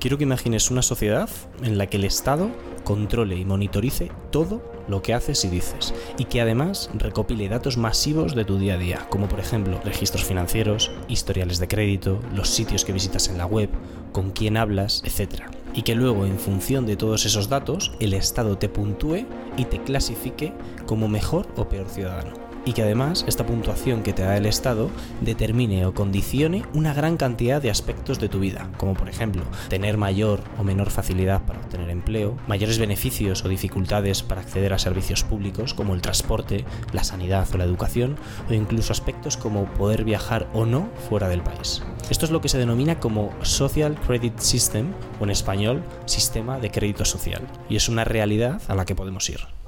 Quiero 0.00 0.16
que 0.16 0.24
imagines 0.24 0.70
una 0.70 0.80
sociedad 0.80 1.28
en 1.62 1.76
la 1.76 1.86
que 1.86 1.98
el 1.98 2.04
Estado 2.04 2.48
controle 2.84 3.36
y 3.36 3.44
monitorice 3.44 4.10
todo 4.30 4.62
lo 4.88 5.02
que 5.02 5.12
haces 5.12 5.44
y 5.44 5.48
dices, 5.48 5.92
y 6.16 6.24
que 6.24 6.40
además 6.40 6.88
recopile 6.94 7.50
datos 7.50 7.76
masivos 7.76 8.34
de 8.34 8.46
tu 8.46 8.58
día 8.58 8.74
a 8.74 8.78
día, 8.78 9.06
como 9.10 9.28
por 9.28 9.40
ejemplo 9.40 9.78
registros 9.84 10.24
financieros, 10.24 10.90
historiales 11.08 11.58
de 11.58 11.68
crédito, 11.68 12.18
los 12.34 12.48
sitios 12.48 12.86
que 12.86 12.94
visitas 12.94 13.28
en 13.28 13.36
la 13.36 13.44
web, 13.44 13.68
con 14.12 14.30
quién 14.30 14.56
hablas, 14.56 15.02
etc. 15.04 15.42
Y 15.74 15.82
que 15.82 15.94
luego, 15.94 16.24
en 16.24 16.38
función 16.38 16.86
de 16.86 16.96
todos 16.96 17.26
esos 17.26 17.50
datos, 17.50 17.92
el 18.00 18.14
Estado 18.14 18.56
te 18.56 18.70
puntúe 18.70 19.26
y 19.58 19.66
te 19.66 19.82
clasifique 19.82 20.54
como 20.86 21.08
mejor 21.08 21.46
o 21.56 21.68
peor 21.68 21.88
ciudadano 21.88 22.49
y 22.64 22.72
que 22.72 22.82
además 22.82 23.24
esta 23.26 23.46
puntuación 23.46 24.02
que 24.02 24.12
te 24.12 24.22
da 24.22 24.36
el 24.36 24.46
Estado 24.46 24.90
determine 25.20 25.86
o 25.86 25.94
condicione 25.94 26.64
una 26.74 26.94
gran 26.94 27.16
cantidad 27.16 27.62
de 27.62 27.70
aspectos 27.70 28.18
de 28.18 28.28
tu 28.28 28.40
vida, 28.40 28.70
como 28.76 28.94
por 28.94 29.08
ejemplo 29.08 29.42
tener 29.68 29.96
mayor 29.96 30.40
o 30.58 30.64
menor 30.64 30.90
facilidad 30.90 31.42
para 31.42 31.60
obtener 31.60 31.90
empleo, 31.90 32.36
mayores 32.46 32.78
beneficios 32.78 33.44
o 33.44 33.48
dificultades 33.48 34.22
para 34.22 34.40
acceder 34.40 34.72
a 34.72 34.78
servicios 34.78 35.24
públicos 35.24 35.74
como 35.74 35.94
el 35.94 36.02
transporte, 36.02 36.64
la 36.92 37.04
sanidad 37.04 37.48
o 37.52 37.58
la 37.58 37.64
educación, 37.64 38.16
o 38.48 38.52
incluso 38.52 38.92
aspectos 38.92 39.36
como 39.36 39.64
poder 39.74 40.04
viajar 40.04 40.48
o 40.52 40.66
no 40.66 40.88
fuera 41.08 41.28
del 41.28 41.42
país. 41.42 41.82
Esto 42.10 42.24
es 42.24 42.30
lo 42.30 42.40
que 42.40 42.48
se 42.48 42.58
denomina 42.58 42.98
como 42.98 43.32
Social 43.42 43.98
Credit 44.06 44.38
System 44.38 44.92
o 45.20 45.24
en 45.24 45.30
español 45.30 45.82
Sistema 46.06 46.58
de 46.58 46.70
Crédito 46.70 47.04
Social, 47.04 47.46
y 47.68 47.76
es 47.76 47.88
una 47.88 48.04
realidad 48.04 48.60
a 48.68 48.74
la 48.74 48.84
que 48.84 48.94
podemos 48.94 49.28
ir. 49.30 49.59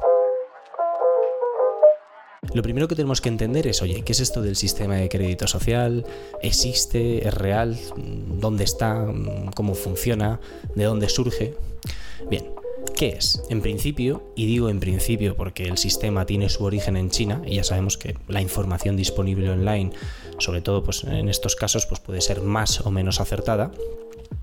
Lo 2.55 2.63
primero 2.63 2.87
que 2.89 2.95
tenemos 2.95 3.21
que 3.21 3.29
entender 3.29 3.67
es, 3.67 3.81
oye, 3.83 4.03
¿qué 4.03 4.13
es 4.13 4.21
esto 4.21 4.43
del 4.43 4.57
sistema 4.57 4.97
de 4.97 5.09
crédito 5.09 5.47
social? 5.47 6.05
¿Existe? 6.43 7.27
¿Es 7.27 7.33
real? 7.33 7.79
¿Dónde 7.97 8.65
está? 8.65 9.07
¿Cómo 9.55 9.75
funciona? 9.75 10.39
¿De 10.75 10.85
dónde 10.85 11.09
surge? 11.09 11.55
Bien, 12.29 12.45
¿Qué 12.97 13.09
es? 13.09 13.43
En 13.49 13.63
principio, 13.63 14.33
y 14.37 14.47
digo 14.47 14.69
en 14.69 14.81
principio 14.81 15.35
porque 15.35 15.65
el 15.65 15.79
sistema 15.79 16.27
tiene 16.27 16.49
su 16.49 16.65
origen 16.65 16.97
en 16.97 17.11
China 17.11 17.43
y 17.47 17.57
ya 17.57 17.65
sabemos 17.65 17.97
que 17.97 18.17
la 18.29 18.41
información 18.41 18.97
disponible 18.97 19.51
online, 19.51 19.91
sobre 20.39 20.61
todo 20.61 20.83
pues, 20.83 21.05
en 21.05 21.29
estos 21.29 21.57
casos, 21.57 21.87
pues 21.87 22.01
puede 22.01 22.21
ser 22.21 22.43
más 22.43 22.81
o 22.81 22.91
menos 22.91 23.21
acertada, 23.21 23.71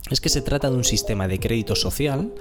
es 0.09 0.21
que 0.21 0.29
se 0.29 0.41
trata 0.41 0.69
de 0.69 0.75
un 0.75 0.83
sistema 0.83 1.27
de 1.27 1.39
crédito 1.39 1.75
social 1.75 2.33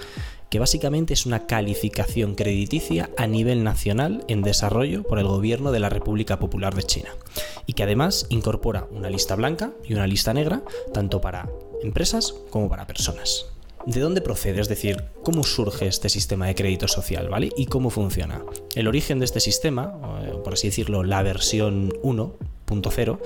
que 0.50 0.58
básicamente 0.58 1.12
es 1.12 1.26
una 1.26 1.46
calificación 1.46 2.34
crediticia 2.34 3.10
a 3.16 3.26
nivel 3.26 3.64
nacional 3.64 4.24
en 4.28 4.42
desarrollo 4.42 5.02
por 5.02 5.18
el 5.18 5.26
gobierno 5.26 5.72
de 5.72 5.80
la 5.80 5.90
República 5.90 6.38
Popular 6.38 6.74
de 6.74 6.84
China 6.84 7.10
y 7.66 7.74
que 7.74 7.82
además 7.82 8.26
incorpora 8.30 8.86
una 8.90 9.10
lista 9.10 9.34
blanca 9.34 9.72
y 9.84 9.94
una 9.94 10.06
lista 10.06 10.32
negra 10.32 10.62
tanto 10.94 11.20
para 11.20 11.50
empresas 11.82 12.34
como 12.50 12.68
para 12.68 12.86
personas. 12.86 13.46
¿De 13.86 14.00
dónde 14.00 14.20
procede? 14.20 14.60
Es 14.60 14.68
decir, 14.68 15.04
¿cómo 15.22 15.44
surge 15.44 15.86
este 15.86 16.08
sistema 16.08 16.46
de 16.46 16.54
crédito 16.54 16.88
social? 16.88 17.28
¿Vale? 17.28 17.50
¿Y 17.56 17.66
cómo 17.66 17.90
funciona? 17.90 18.42
El 18.74 18.88
origen 18.88 19.18
de 19.18 19.24
este 19.24 19.40
sistema, 19.40 19.98
por 20.44 20.54
así 20.54 20.68
decirlo, 20.68 21.04
la 21.04 21.22
versión 21.22 21.90
1.0, 22.02 23.18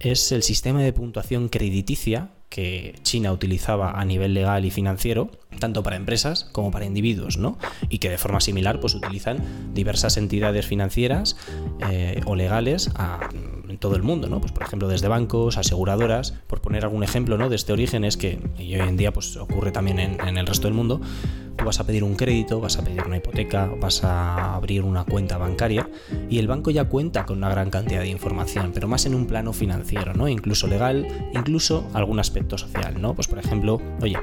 es 0.00 0.32
el 0.32 0.42
sistema 0.42 0.82
de 0.82 0.92
puntuación 0.92 1.48
crediticia 1.48 2.30
que 2.52 2.96
China 3.02 3.32
utilizaba 3.32 3.98
a 3.98 4.04
nivel 4.04 4.34
legal 4.34 4.66
y 4.66 4.70
financiero, 4.70 5.30
tanto 5.58 5.82
para 5.82 5.96
empresas 5.96 6.44
como 6.52 6.70
para 6.70 6.84
individuos, 6.84 7.38
¿no? 7.38 7.56
Y 7.88 7.96
que 7.96 8.10
de 8.10 8.18
forma 8.18 8.42
similar 8.42 8.78
pues 8.78 8.94
utilizan 8.94 9.38
diversas 9.72 10.18
entidades 10.18 10.66
financieras 10.66 11.38
eh, 11.88 12.20
o 12.26 12.36
legales 12.36 12.90
en 13.72 13.78
todo 13.78 13.96
el 13.96 14.02
mundo, 14.02 14.28
¿no? 14.28 14.40
Pues 14.40 14.52
por 14.52 14.62
ejemplo 14.62 14.88
desde 14.88 15.08
bancos, 15.08 15.56
aseguradoras, 15.56 16.32
por 16.46 16.60
poner 16.60 16.84
algún 16.84 17.02
ejemplo, 17.02 17.38
¿no? 17.38 17.48
De 17.48 17.56
este 17.56 17.72
origen 17.72 18.04
es 18.04 18.16
que, 18.16 18.38
hoy 18.58 18.74
en 18.74 18.96
día 18.96 19.12
pues 19.12 19.36
ocurre 19.36 19.72
también 19.72 19.98
en, 19.98 20.20
en 20.20 20.36
el 20.36 20.46
resto 20.46 20.68
del 20.68 20.74
mundo, 20.74 21.00
tú 21.56 21.64
vas 21.64 21.80
a 21.80 21.86
pedir 21.86 22.04
un 22.04 22.14
crédito, 22.14 22.60
vas 22.60 22.78
a 22.78 22.84
pedir 22.84 23.02
una 23.06 23.16
hipoteca, 23.16 23.70
vas 23.80 24.04
a 24.04 24.54
abrir 24.54 24.82
una 24.82 25.04
cuenta 25.04 25.38
bancaria 25.38 25.88
y 26.28 26.38
el 26.38 26.46
banco 26.46 26.70
ya 26.70 26.84
cuenta 26.84 27.24
con 27.26 27.38
una 27.38 27.50
gran 27.50 27.70
cantidad 27.70 28.00
de 28.00 28.08
información, 28.08 28.72
pero 28.74 28.88
más 28.88 29.06
en 29.06 29.14
un 29.14 29.26
plano 29.26 29.52
financiero, 29.52 30.12
¿no? 30.14 30.28
Incluso 30.28 30.66
legal, 30.66 31.06
incluso 31.34 31.88
algún 31.94 32.20
aspecto 32.20 32.58
social, 32.58 33.00
¿no? 33.00 33.14
Pues 33.14 33.28
por 33.28 33.38
ejemplo, 33.38 33.80
oye, 34.00 34.18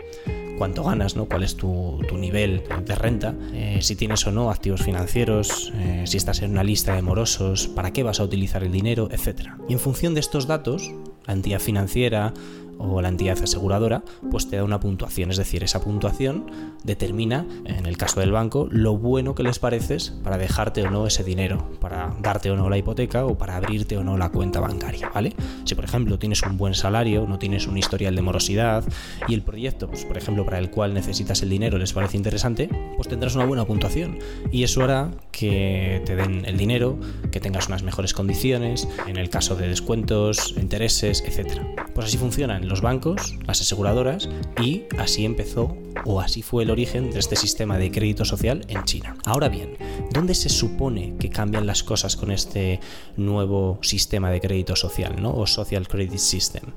cuánto 0.59 0.83
ganas, 0.83 1.15
¿no? 1.15 1.25
cuál 1.25 1.43
es 1.43 1.55
tu, 1.55 1.99
nivel 2.11 2.63
de 2.85 2.95
renta, 2.95 3.33
eh, 3.53 3.79
si 3.81 3.95
tienes 3.95 4.27
o 4.27 4.31
no 4.31 4.51
activos 4.51 4.83
financieros, 4.83 5.71
eh, 5.75 6.03
si 6.05 6.17
estás 6.17 6.41
en 6.41 6.51
una 6.51 6.63
lista 6.63 6.95
de 6.95 7.01
morosos, 7.01 7.67
para 7.69 7.91
qué 7.91 8.03
vas 8.03 8.19
a 8.19 8.23
utilizar 8.25 8.63
el 8.63 8.71
dinero, 8.71 9.07
etc. 9.09 9.51
Y 9.69 9.73
en 9.73 9.79
función 9.79 10.13
de 10.13 10.19
estos 10.19 10.47
datos, 10.47 10.91
la 11.25 11.33
entidad 11.33 11.59
financiera 11.59 12.33
o 12.79 13.01
la 13.01 13.09
entidad 13.09 13.37
aseguradora, 13.41 14.03
pues 14.31 14.49
te 14.49 14.55
da 14.55 14.63
una 14.63 14.79
puntuación. 14.79 15.29
Es 15.29 15.37
decir, 15.37 15.63
esa 15.63 15.81
puntuación 15.81 16.49
determina, 16.83 17.45
en 17.65 17.85
el 17.85 17.97
caso 17.97 18.19
del 18.21 18.31
banco, 18.31 18.67
lo 18.71 18.97
bueno 18.97 19.35
que 19.35 19.43
les 19.43 19.59
pareces 19.59 20.13
para 20.23 20.37
dejarte 20.37 20.81
o 20.83 20.89
no 20.89 21.05
ese 21.05 21.23
dinero, 21.23 21.69
para 21.79 22.15
darte 22.21 22.49
o 22.49 22.55
no 22.55 22.69
la 22.69 22.77
hipoteca 22.77 23.25
o 23.25 23.37
para 23.37 23.57
abrirte 23.57 23.97
o 23.97 24.03
no 24.03 24.17
la 24.17 24.29
cuenta 24.29 24.59
bancaria, 24.59 25.11
¿vale? 25.13 25.35
Si 25.65 25.75
por 25.75 25.83
ejemplo 25.83 26.17
tienes 26.17 26.41
un 26.43 26.57
buen 26.57 26.73
salario, 26.73 27.25
no 27.27 27.37
tienes 27.37 27.67
un 27.67 27.77
historial 27.77 28.15
de 28.15 28.21
morosidad 28.21 28.83
y 29.27 29.33
el 29.33 29.41
proyecto, 29.41 29.87
pues 29.87 30.05
por 30.05 30.17
ejemplo, 30.17 30.45
para 30.45 30.59
el 30.59 30.71
cual 30.71 30.93
necesitas 30.93 31.41
el 31.41 31.49
dinero 31.49 31.77
les 31.77 31.93
parece 31.93 32.17
interesante, 32.17 32.69
pues 32.95 33.07
tendrás 33.07 33.35
una 33.35 33.45
buena 33.45 33.65
puntuación 33.65 34.17
y 34.51 34.63
eso 34.63 34.83
hará 34.83 35.11
que 35.31 36.01
te 36.05 36.15
den 36.15 36.45
el 36.45 36.57
dinero, 36.57 36.97
que 37.31 37.39
tengas 37.39 37.67
unas 37.67 37.83
mejores 37.83 38.13
condiciones, 38.13 38.87
en 39.07 39.17
el 39.17 39.29
caso 39.29 39.55
de 39.55 39.67
descuentos, 39.67 40.55
intereses, 40.57 41.23
etc. 41.25 41.61
Pues 41.99 42.07
así 42.07 42.17
funcionan 42.17 42.69
los 42.69 42.79
bancos, 42.79 43.35
las 43.45 43.59
aseguradoras 43.59 44.29
y 44.63 44.83
así 44.97 45.25
empezó 45.25 45.75
o 46.05 46.21
así 46.21 46.41
fue 46.41 46.63
el 46.63 46.71
origen 46.71 47.11
de 47.11 47.19
este 47.19 47.35
sistema 47.35 47.77
de 47.77 47.91
crédito 47.91 48.23
social 48.23 48.61
en 48.69 48.85
China. 48.85 49.17
Ahora 49.25 49.49
bien, 49.49 49.75
¿dónde 50.13 50.33
se 50.33 50.47
supone 50.47 51.17
que 51.19 51.29
cambian 51.29 51.67
las 51.67 51.83
cosas 51.83 52.15
con 52.15 52.31
este 52.31 52.79
nuevo 53.17 53.79
sistema 53.81 54.31
de 54.31 54.39
crédito 54.39 54.77
social, 54.77 55.21
¿no? 55.21 55.33
O 55.33 55.45
Social 55.45 55.89
Credit 55.89 56.19
System? 56.19 56.71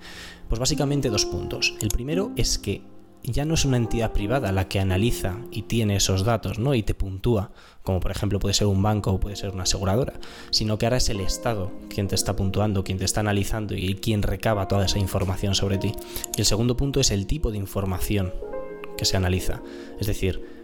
Pues 0.48 0.58
básicamente 0.58 1.08
dos 1.08 1.24
puntos. 1.24 1.76
El 1.80 1.90
primero 1.90 2.32
es 2.34 2.58
que 2.58 2.82
ya 3.22 3.44
no 3.44 3.54
es 3.54 3.64
una 3.64 3.76
entidad 3.76 4.12
privada 4.12 4.50
la 4.50 4.66
que 4.66 4.80
analiza 4.80 5.38
y 5.52 5.62
tiene 5.62 5.94
esos 5.94 6.24
datos, 6.24 6.58
¿no? 6.58 6.74
Y 6.74 6.82
te 6.82 6.94
puntúa, 6.94 7.52
como 7.82 8.00
por 8.00 8.10
ejemplo 8.10 8.38
puede 8.38 8.54
ser 8.54 8.66
un 8.66 8.82
banco 8.82 9.12
o 9.12 9.20
puede 9.20 9.36
ser 9.36 9.50
una 9.50 9.64
aseguradora, 9.64 10.14
sino 10.50 10.78
que 10.78 10.86
ahora 10.86 10.98
es 10.98 11.08
el 11.08 11.20
Estado 11.20 11.72
quien 11.88 12.08
te 12.08 12.14
está 12.14 12.36
puntuando, 12.36 12.84
quien 12.84 12.98
te 12.98 13.04
está 13.04 13.20
analizando 13.20 13.74
y 13.74 13.94
quien 13.94 14.22
recaba 14.22 14.68
toda 14.68 14.86
esa 14.86 14.98
información 14.98 15.54
sobre 15.54 15.78
ti. 15.78 15.92
Y 16.36 16.40
el 16.40 16.46
segundo 16.46 16.76
punto 16.76 17.00
es 17.00 17.10
el 17.10 17.26
tipo 17.26 17.50
de 17.50 17.58
información 17.58 18.32
que 18.96 19.04
se 19.04 19.16
analiza. 19.16 19.62
Es 19.98 20.06
decir, 20.06 20.62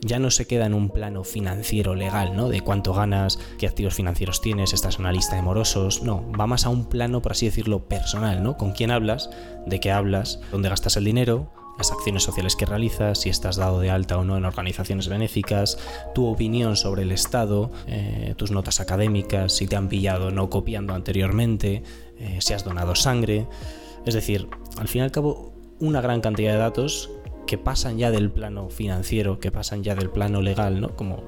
ya 0.00 0.18
no 0.18 0.30
se 0.30 0.46
queda 0.46 0.66
en 0.66 0.74
un 0.74 0.90
plano 0.90 1.24
financiero 1.24 1.94
legal, 1.94 2.36
¿no? 2.36 2.48
De 2.48 2.60
cuánto 2.60 2.92
ganas, 2.92 3.38
qué 3.58 3.66
activos 3.66 3.94
financieros 3.94 4.40
tienes, 4.40 4.72
estás 4.72 4.96
en 4.96 5.02
una 5.02 5.12
lista 5.12 5.36
de 5.36 5.42
morosos. 5.42 6.02
No, 6.02 6.30
va 6.38 6.46
más 6.46 6.66
a 6.66 6.68
un 6.68 6.86
plano, 6.86 7.22
por 7.22 7.32
así 7.32 7.46
decirlo, 7.46 7.88
personal, 7.88 8.42
¿no? 8.42 8.56
Con 8.56 8.72
quién 8.72 8.90
hablas, 8.90 9.30
de 9.66 9.80
qué 9.80 9.90
hablas, 9.90 10.40
dónde 10.50 10.68
gastas 10.68 10.96
el 10.96 11.04
dinero, 11.04 11.50
las 11.78 11.92
acciones 11.92 12.22
sociales 12.22 12.56
que 12.56 12.66
realizas, 12.66 13.20
si 13.20 13.28
estás 13.28 13.56
dado 13.56 13.80
de 13.80 13.90
alta 13.90 14.18
o 14.18 14.24
no 14.24 14.36
en 14.36 14.44
organizaciones 14.44 15.08
benéficas, 15.08 15.78
tu 16.14 16.26
opinión 16.26 16.76
sobre 16.76 17.02
el 17.02 17.12
Estado, 17.12 17.70
eh, 17.86 18.34
tus 18.36 18.50
notas 18.50 18.80
académicas, 18.80 19.52
si 19.52 19.66
te 19.66 19.76
han 19.76 19.88
pillado 19.88 20.30
no 20.30 20.48
copiando 20.48 20.94
anteriormente, 20.94 21.82
eh, 22.18 22.38
si 22.40 22.54
has 22.54 22.64
donado 22.64 22.94
sangre. 22.94 23.46
Es 24.04 24.14
decir, 24.14 24.48
al 24.78 24.88
fin 24.88 25.00
y 25.00 25.04
al 25.04 25.12
cabo, 25.12 25.52
una 25.78 26.00
gran 26.00 26.20
cantidad 26.20 26.52
de 26.52 26.58
datos 26.58 27.10
que 27.46 27.58
pasan 27.58 27.98
ya 27.98 28.10
del 28.10 28.30
plano 28.30 28.70
financiero, 28.70 29.38
que 29.38 29.52
pasan 29.52 29.82
ya 29.84 29.94
del 29.94 30.10
plano 30.10 30.42
legal, 30.42 30.80
¿no? 30.80 30.96
Como 30.96 31.22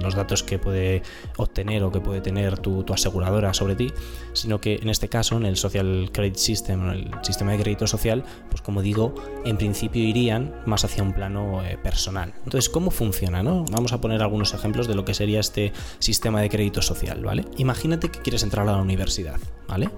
los 0.00 0.14
datos 0.14 0.42
que 0.42 0.58
puede 0.58 1.02
obtener 1.36 1.82
o 1.84 1.92
que 1.92 2.00
puede 2.00 2.20
tener 2.20 2.58
tu, 2.58 2.84
aseguradora 2.92 3.54
sobre 3.54 3.74
ti, 3.74 3.92
sino 4.32 4.60
que 4.60 4.76
en 4.76 4.88
este 4.88 5.08
caso, 5.08 5.36
en 5.36 5.46
el 5.46 5.56
Social 5.56 6.10
Credit 6.12 6.36
System, 6.36 6.90
el 6.90 7.10
sistema 7.22 7.52
de 7.52 7.58
crédito 7.58 7.86
social, 7.86 8.24
pues 8.50 8.62
como 8.62 8.82
digo, 8.82 9.14
en 9.44 9.56
principio 9.56 10.02
irían 10.02 10.54
más 10.66 10.84
hacia 10.84 11.02
un 11.02 11.12
plano 11.12 11.64
eh, 11.64 11.78
personal. 11.82 12.32
Entonces, 12.44 12.68
¿cómo 12.68 12.90
funciona? 12.90 13.42
No? 13.42 13.64
Vamos 13.70 13.92
a 13.92 14.00
poner 14.00 14.22
algunos 14.22 14.54
ejemplos 14.54 14.86
de 14.86 14.94
lo 14.94 15.04
que 15.04 15.14
sería 15.14 15.40
este 15.40 15.72
sistema 15.98 16.40
de 16.40 16.48
crédito 16.48 16.82
social, 16.82 17.24
¿vale? 17.24 17.44
Imagínate 17.56 18.10
que 18.10 18.20
quieres 18.20 18.42
entrar 18.42 18.68
a 18.68 18.72
la 18.72 18.82
universidad, 18.82 19.38
¿vale? 19.68 19.90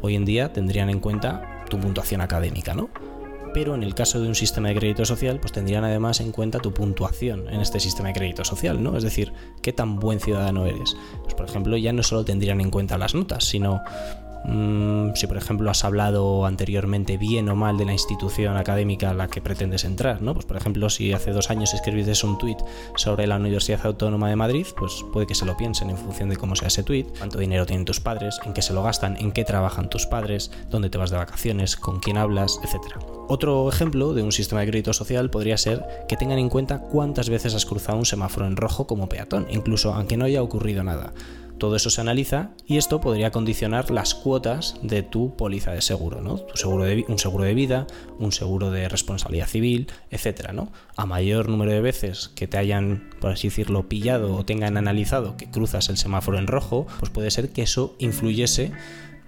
Hoy 0.00 0.14
en 0.14 0.24
día 0.24 0.52
tendrían 0.52 0.90
en 0.90 1.00
cuenta 1.00 1.64
tu 1.68 1.78
puntuación 1.78 2.20
académica, 2.20 2.74
¿no? 2.74 2.88
Pero 3.52 3.74
en 3.74 3.82
el 3.82 3.94
caso 3.94 4.20
de 4.20 4.28
un 4.28 4.34
sistema 4.34 4.68
de 4.68 4.74
crédito 4.74 5.04
social, 5.04 5.40
pues 5.40 5.52
tendrían 5.52 5.84
además 5.84 6.20
en 6.20 6.32
cuenta 6.32 6.58
tu 6.58 6.72
puntuación 6.72 7.48
en 7.48 7.60
este 7.60 7.80
sistema 7.80 8.08
de 8.08 8.14
crédito 8.14 8.44
social, 8.44 8.82
¿no? 8.82 8.96
Es 8.96 9.04
decir, 9.04 9.32
qué 9.62 9.72
tan 9.72 9.96
buen 9.96 10.20
ciudadano 10.20 10.66
eres. 10.66 10.96
Pues 11.22 11.34
por 11.34 11.46
ejemplo, 11.46 11.76
ya 11.76 11.92
no 11.92 12.02
solo 12.02 12.24
tendrían 12.24 12.60
en 12.60 12.70
cuenta 12.70 12.98
las 12.98 13.14
notas, 13.14 13.44
sino 13.44 13.80
mm, 14.44 15.14
si 15.14 15.26
por 15.26 15.36
ejemplo 15.36 15.70
has 15.70 15.84
hablado 15.84 16.46
anteriormente 16.46 17.16
bien 17.16 17.48
o 17.48 17.56
mal 17.56 17.76
de 17.76 17.84
la 17.84 17.92
institución 17.92 18.56
académica 18.56 19.10
a 19.10 19.14
la 19.14 19.28
que 19.28 19.40
pretendes 19.40 19.84
entrar, 19.84 20.22
¿no? 20.22 20.34
Pues 20.34 20.46
por 20.46 20.56
ejemplo, 20.56 20.88
si 20.90 21.12
hace 21.12 21.32
dos 21.32 21.50
años 21.50 21.74
escribiste 21.74 22.08
un 22.26 22.38
tuit 22.38 22.58
sobre 22.96 23.26
la 23.26 23.36
Universidad 23.36 23.84
Autónoma 23.84 24.28
de 24.28 24.36
Madrid, 24.36 24.66
pues 24.76 25.04
puede 25.12 25.26
que 25.26 25.34
se 25.34 25.44
lo 25.44 25.56
piensen 25.56 25.90
en 25.90 25.96
función 25.96 26.28
de 26.28 26.36
cómo 26.36 26.56
sea 26.56 26.68
ese 26.68 26.82
tuit, 26.82 27.06
cuánto 27.18 27.38
dinero 27.38 27.66
tienen 27.66 27.84
tus 27.84 28.00
padres, 28.00 28.38
en 28.44 28.52
qué 28.52 28.62
se 28.62 28.72
lo 28.72 28.82
gastan, 28.82 29.16
en 29.16 29.32
qué 29.32 29.44
trabajan 29.44 29.90
tus 29.90 30.06
padres, 30.06 30.50
dónde 30.70 30.90
te 30.90 30.98
vas 30.98 31.10
de 31.10 31.16
vacaciones, 31.16 31.76
con 31.76 32.00
quién 32.00 32.16
hablas, 32.16 32.60
etc. 32.62 32.96
Otro 33.28 33.68
ejemplo 33.68 34.14
de 34.14 34.22
un 34.22 34.32
sistema 34.32 34.62
de 34.62 34.68
crédito 34.68 34.92
social 34.92 35.30
podría 35.30 35.58
ser 35.58 35.84
que 36.08 36.16
tengan 36.16 36.38
en 36.38 36.48
cuenta 36.48 36.78
cuántas 36.78 37.28
veces 37.28 37.54
has 37.54 37.66
cruzado 37.66 37.98
un 37.98 38.06
semáforo 38.06 38.46
en 38.46 38.56
rojo 38.56 38.86
como 38.86 39.08
peatón, 39.08 39.46
incluso 39.50 39.92
aunque 39.92 40.16
no 40.16 40.24
haya 40.24 40.42
ocurrido 40.42 40.82
nada. 40.82 41.12
Todo 41.58 41.74
eso 41.74 41.90
se 41.90 42.00
analiza 42.00 42.50
y 42.66 42.76
esto 42.76 43.00
podría 43.00 43.32
condicionar 43.32 43.90
las 43.90 44.14
cuotas 44.14 44.76
de 44.82 45.02
tu 45.02 45.34
póliza 45.36 45.72
de 45.72 45.82
seguro, 45.82 46.20
¿no? 46.20 46.36
Tu 46.38 46.56
seguro 46.56 46.84
de, 46.84 47.04
un 47.08 47.18
seguro 47.18 47.44
de 47.44 47.54
vida, 47.54 47.86
un 48.18 48.30
seguro 48.30 48.70
de 48.70 48.88
responsabilidad 48.88 49.48
civil, 49.48 49.88
etcétera, 50.10 50.52
¿no? 50.52 50.70
A 50.96 51.04
mayor 51.04 51.48
número 51.48 51.72
de 51.72 51.80
veces 51.80 52.30
que 52.36 52.46
te 52.46 52.58
hayan, 52.58 53.10
por 53.20 53.32
así 53.32 53.48
decirlo, 53.48 53.88
pillado 53.88 54.36
o 54.36 54.44
tengan 54.44 54.76
analizado 54.76 55.36
que 55.36 55.50
cruzas 55.50 55.88
el 55.88 55.96
semáforo 55.96 56.38
en 56.38 56.46
rojo, 56.46 56.86
pues 57.00 57.10
puede 57.10 57.30
ser 57.32 57.50
que 57.50 57.62
eso 57.62 57.96
influyese 57.98 58.70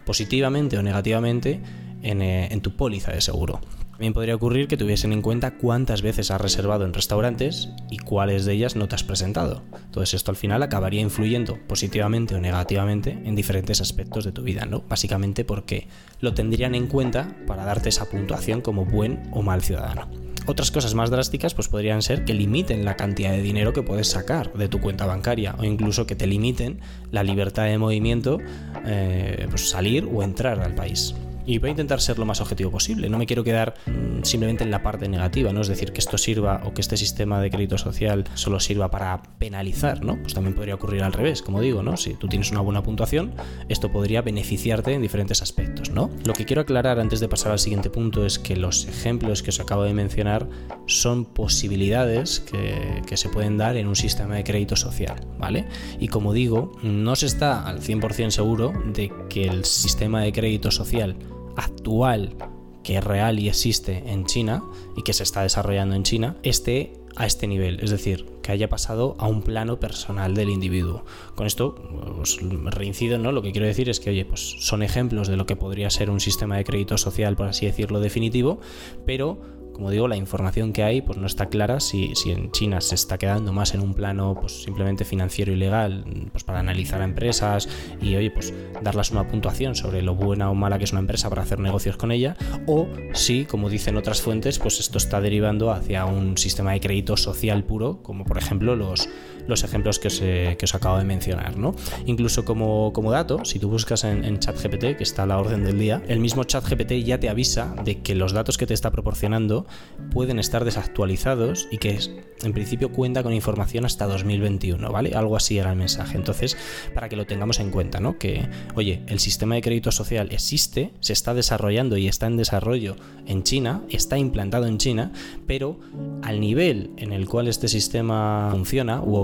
positivamente 0.07 0.79
o 0.79 0.83
negativamente 0.83 1.61
en, 2.03 2.23
eh, 2.23 2.49
en 2.53 2.61
tu 2.61 2.77
póliza 2.77 3.13
de 3.13 3.21
seguro. 3.21 3.61
También 4.01 4.15
podría 4.15 4.35
ocurrir 4.35 4.67
que 4.67 4.79
tuviesen 4.79 5.13
en 5.13 5.21
cuenta 5.21 5.59
cuántas 5.59 6.01
veces 6.01 6.31
has 6.31 6.41
reservado 6.41 6.87
en 6.87 6.95
restaurantes 6.95 7.69
y 7.91 7.99
cuáles 7.99 8.47
de 8.47 8.55
ellas 8.55 8.75
no 8.75 8.89
te 8.89 8.95
has 8.95 9.05
presentado. 9.05 9.63
Entonces 9.85 10.15
esto 10.15 10.31
al 10.31 10.39
final 10.39 10.63
acabaría 10.63 11.03
influyendo 11.03 11.59
positivamente 11.69 12.35
o 12.35 12.41
negativamente 12.41 13.11
en 13.11 13.37
diferentes 13.37 13.83
aspectos 13.83 14.25
de 14.25 14.33
tu 14.33 14.43
vida, 14.43 14.65
¿no? 14.65 14.83
Básicamente 14.89 15.45
porque 15.45 15.87
lo 16.21 16.33
tendrían 16.33 16.75
en 16.75 16.87
cuenta 16.87 17.37
para 17.47 17.67
darte 17.67 17.91
esa 17.91 18.09
puntuación 18.09 18.63
como 18.63 18.87
buen 18.87 19.21
o 19.33 19.43
mal 19.43 19.61
ciudadano. 19.61 20.09
Otras 20.47 20.71
cosas 20.71 20.95
más 20.95 21.11
drásticas 21.11 21.53
pues 21.53 21.69
podrían 21.69 22.01
ser 22.01 22.25
que 22.25 22.33
limiten 22.33 22.87
la 22.87 22.97
cantidad 22.97 23.33
de 23.33 23.43
dinero 23.43 23.75
que 23.75 23.83
puedes 23.83 24.09
sacar 24.09 24.51
de 24.55 24.69
tu 24.69 24.81
cuenta 24.81 25.05
bancaria 25.05 25.57
o 25.59 25.65
incluso 25.65 26.07
que 26.07 26.17
te 26.17 26.27
limiten 26.27 26.81
la 27.11 27.23
libertad 27.23 27.67
de 27.67 27.77
movimiento, 27.77 28.39
eh, 28.87 29.47
pues 29.51 29.69
salir 29.69 30.09
o 30.11 30.23
entrar 30.23 30.59
al 30.61 30.75
país 30.75 31.15
y 31.47 31.59
voy 31.59 31.69
a 31.69 31.71
intentar 31.71 32.01
ser 32.01 32.19
lo 32.19 32.25
más 32.25 32.41
objetivo 32.41 32.71
posible. 32.71 33.09
No 33.09 33.19
me 33.19 33.27
quiero 33.27 33.45
quedar 33.45 33.75
mm, 33.87 34.23
simplemente 34.23 34.65
en 34.65 34.71
la 34.71 34.83
parte 34.83 35.09
negativa, 35.09 35.53
¿no? 35.53 35.61
Es 35.61 35.69
decir, 35.69 35.93
que 35.93 36.01
esto 36.01 36.19
sirva 36.19 36.63
o 36.65 36.75
que 36.75 36.81
este 36.81 36.97
sistema 36.97 37.41
de 37.41 37.51
crédito 37.51 37.79
social 37.79 38.25
solo 38.35 38.61
sirva 38.61 38.91
para 38.91 39.23
penalizar, 39.39 40.05
¿no? 40.05 40.21
Pues 40.21 40.35
también 40.35 40.55
podría 40.55 40.75
ocurrir 40.75 41.03
al 41.03 41.13
revés, 41.13 41.43
como 41.43 41.61
digo, 41.61 41.83
¿no? 41.83 41.97
Si 41.97 42.15
tú 42.15 42.29
tienes 42.29 42.51
una 42.51 42.61
buena 42.61 42.83
puntuación, 42.83 43.33
esto 43.69 43.91
podría 43.91 44.23
beneficiarte 44.23 44.93
en 44.93 45.03
diferentes 45.03 45.43
aspectos, 45.43 45.91
¿no? 45.91 46.11
Lo 46.25 46.33
que 46.33 46.45
quiero 46.45 46.63
aclarar 46.63 47.01
antes 47.01 47.21
de 47.21 47.29
pasar 47.29 47.53
al 47.53 47.59
siguiente 47.59 47.91
punto 47.91 48.25
es 48.27 48.39
que 48.39 48.57
los 48.57 48.87
ejemplos 48.87 49.43
que 49.43 49.51
os 49.51 49.61
acabo 49.61 49.85
de 49.85 49.95
mencionar 49.95 50.49
son 50.87 51.25
posibilidades 51.25 52.41
que, 52.41 53.03
que 53.07 53.17
se 53.17 53.29
pueden 53.29 53.59
dar 53.59 53.77
en 53.77 53.87
un 53.87 53.97
sistema 53.97 54.37
de 54.37 54.45
crédito 54.45 54.77
social, 54.77 55.27
¿vale? 55.39 55.67
Y 55.99 56.09
como 56.09 56.33
digo, 56.33 56.73
no 56.83 57.17
se 57.17 57.27
está 57.27 57.67
al 57.67 57.81
100% 57.81 58.31
seguro 58.31 58.73
de 58.93 59.13
que 59.29 59.45
el 59.45 59.65
sistema 59.65 60.23
de 60.23 60.33
crédito 60.33 60.71
social 60.71 61.17
actual 61.61 62.37
que 62.83 62.97
es 62.97 63.05
real 63.05 63.39
y 63.39 63.49
existe 63.49 64.03
en 64.07 64.25
China 64.25 64.63
y 64.97 65.03
que 65.03 65.13
se 65.13 65.23
está 65.23 65.43
desarrollando 65.43 65.95
en 65.95 66.03
China 66.03 66.37
esté 66.43 66.95
a 67.17 67.27
este 67.27 67.47
nivel, 67.47 67.81
es 67.83 67.91
decir, 67.91 68.27
que 68.41 68.53
haya 68.53 68.69
pasado 68.69 69.17
a 69.19 69.27
un 69.27 69.43
plano 69.43 69.81
personal 69.81 70.35
del 70.35 70.49
individuo. 70.49 71.05
Con 71.35 71.47
esto 71.47 71.75
os 72.21 72.39
reincido, 72.41 73.19
¿no? 73.19 73.33
Lo 73.33 73.43
que 73.43 73.53
quiero 73.53 73.67
decir 73.67 73.89
es 73.91 74.01
que, 74.01 74.11
oye, 74.11 74.25
pues 74.25 74.57
son 74.61 74.83
ejemplos 74.83 75.29
de 75.29 75.37
lo 75.37 75.45
que 75.45 75.57
podría 75.57 75.91
ser 75.91 76.09
un 76.09 76.21
sistema 76.21 76.57
de 76.57 76.65
crédito 76.65 76.97
social, 76.99 77.37
por 77.37 77.49
así 77.49 77.67
decirlo, 77.67 78.01
definitivo, 78.01 78.61
pero 79.07 79.60
como 79.81 79.93
digo, 79.93 80.09
la 80.09 80.17
información 80.17 80.75
que 80.75 80.83
hay 80.83 81.01
pues 81.01 81.17
no 81.17 81.27
está 81.27 81.47
clara 81.47 81.81
si, 81.81 82.15
si, 82.15 82.33
en 82.33 82.51
China 82.51 82.83
se 82.83 82.95
está 82.95 83.17
quedando 83.17 83.51
más 83.51 83.73
en 83.73 83.81
un 83.81 83.95
plano 83.95 84.37
pues 84.39 84.63
simplemente 84.63 85.07
financiero 85.07 85.53
y 85.53 85.57
legal, 85.57 86.05
pues 86.31 86.45
para 86.45 86.59
analizar 86.59 87.01
a 87.01 87.05
empresas 87.07 87.67
y 87.99 88.15
oye, 88.15 88.31
pues 88.31 88.53
darles 88.83 89.11
una 89.11 89.27
puntuación 89.27 89.75
sobre 89.75 90.03
lo 90.03 90.15
buena 90.15 90.51
o 90.51 90.55
mala 90.55 90.77
que 90.77 90.85
es 90.85 90.93
una 90.93 91.01
empresa 91.01 91.31
para 91.31 91.41
hacer 91.41 91.61
negocios 91.61 91.97
con 91.97 92.13
ella, 92.13 92.37
o 92.67 92.89
si, 93.15 93.47
como 93.47 93.71
dicen 93.71 93.97
otras 93.97 94.21
fuentes, 94.21 94.59
pues 94.59 94.81
esto 94.81 94.99
está 94.99 95.23
derivando 95.23 95.71
hacia 95.71 96.05
un 96.05 96.37
sistema 96.37 96.73
de 96.73 96.81
crédito 96.81 97.17
social 97.17 97.65
puro, 97.65 98.03
como 98.03 98.27
por 98.27 98.37
ejemplo 98.37 98.77
los, 98.77 99.09
los 99.47 99.65
ejemplos 99.65 99.99
que 99.99 100.09
os, 100.09 100.21
que 100.21 100.59
os 100.63 100.75
acabo 100.75 100.99
de 100.99 101.05
mencionar. 101.05 101.57
¿no? 101.57 101.75
Incluso 102.07 102.45
como, 102.45 102.93
como 102.93 103.11
dato, 103.11 103.45
si 103.45 103.59
tú 103.59 103.69
buscas 103.69 104.05
en, 104.05 104.39
ChatGPT, 104.39 104.97
que 104.97 105.03
está 105.03 105.25
a 105.25 105.27
la 105.27 105.39
orden 105.39 105.65
del 105.65 105.79
día, 105.79 106.03
el 106.09 106.21
mismo 106.21 106.45
ChatGPT 106.45 106.93
ya 107.05 107.19
te 107.19 107.29
avisa 107.29 107.75
de 107.85 108.03
que 108.03 108.15
los 108.15 108.33
datos 108.33 108.59
que 108.59 108.67
te 108.67 108.75
está 108.75 108.91
proporcionando 108.91 109.67
pueden 110.11 110.39
estar 110.39 110.65
desactualizados 110.65 111.69
y 111.71 111.79
que 111.79 111.99
en 112.43 112.53
principio 112.53 112.91
cuenta 112.91 113.23
con 113.23 113.33
información 113.33 113.85
hasta 113.85 114.07
2021, 114.07 114.91
¿vale? 114.91 115.13
Algo 115.15 115.37
así 115.37 115.59
era 115.59 115.71
el 115.71 115.77
mensaje. 115.77 116.17
Entonces, 116.17 116.57
para 116.95 117.09
que 117.09 117.17
lo 117.17 117.27
tengamos 117.27 117.61
en 117.61 117.71
cuenta, 117.71 118.01
¿no? 118.01 118.19
Que, 118.19 118.49
oye, 118.75 119.03
el 119.09 119.21
sistema 119.21 119.55
de 119.57 119.63
crédito 119.63 119.93
social 119.93 120.29
existe, 120.31 120.93
se 121.01 121.13
está 121.13 121.35
desarrollando 121.35 121.97
y 121.97 122.09
está 122.09 122.27
en 122.27 122.37
desarrollo 122.37 122.97
en 123.27 123.43
China, 123.43 123.83
está 123.91 124.19
implantado 124.19 124.67
en 124.67 124.79
China, 124.79 125.13
pero 125.47 125.79
al 126.23 126.41
nivel 126.41 126.91
en 126.97 127.13
el 127.13 127.29
cual 127.29 127.49
este 127.49 127.69
sistema 127.69 128.49
funciona 128.53 129.03
u 129.03 129.17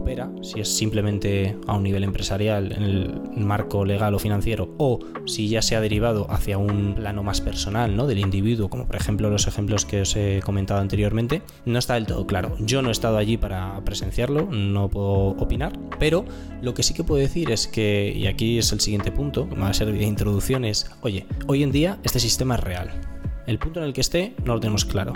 si 0.43 0.61
es 0.61 0.76
simplemente 0.76 1.56
a 1.67 1.75
un 1.75 1.82
nivel 1.82 2.05
empresarial, 2.05 2.73
en 2.73 2.82
el 2.82 3.20
marco 3.37 3.85
legal 3.85 4.14
o 4.14 4.19
financiero, 4.19 4.75
o 4.79 5.00
si 5.26 5.49
ya 5.49 5.62
se 5.62 5.76
ha 5.76 5.81
derivado 5.81 6.26
hacia 6.31 6.58
un 6.58 6.94
plano 6.94 7.23
más 7.23 7.41
personal, 7.41 7.97
¿no? 7.97 8.06
Del 8.06 8.19
individuo, 8.19 8.69
como 8.69 8.87
por 8.87 8.97
ejemplo 8.97 9.31
los 9.31 9.47
ejemplos 9.47 9.85
que 9.85 10.03
os 10.03 10.17
he 10.17 10.41
comentado 10.44 10.81
anteriormente, 10.81 11.43
no 11.64 11.79
está 11.79 11.94
del 11.94 12.06
todo 12.06 12.26
claro. 12.26 12.56
Yo 12.61 12.82
no 12.82 12.88
he 12.88 12.93
estado 12.93 13.17
allí 13.17 13.37
para 13.37 13.81
presenciarlo, 13.85 14.47
no 14.50 14.88
puedo 14.88 15.31
opinar, 15.31 15.73
pero 15.99 16.25
lo 16.62 16.75
que 16.75 16.82
sí 16.82 16.94
que 16.94 17.05
puedo 17.05 17.20
decir 17.20 17.50
es 17.50 17.67
que, 17.67 18.12
y 18.14 18.26
aquí 18.26 18.59
es 18.59 18.73
el 18.73 18.81
siguiente 18.81 19.11
punto, 19.11 19.49
que 19.49 19.56
va 19.56 19.69
a 19.69 19.75
ser 19.75 19.93
de 19.93 20.05
introducción, 20.05 20.64
es, 20.64 20.91
oye, 21.02 21.26
hoy 21.47 21.62
en 21.62 21.73
día 21.73 21.99
este 22.05 22.20
sistema 22.20 22.55
es 22.55 22.61
real 22.61 23.16
el 23.47 23.59
punto 23.59 23.81
en 23.81 23.87
el 23.87 23.93
que 23.93 24.01
esté 24.01 24.35
no 24.45 24.55
lo 24.55 24.61
tenemos 24.61 24.85
claro, 24.85 25.13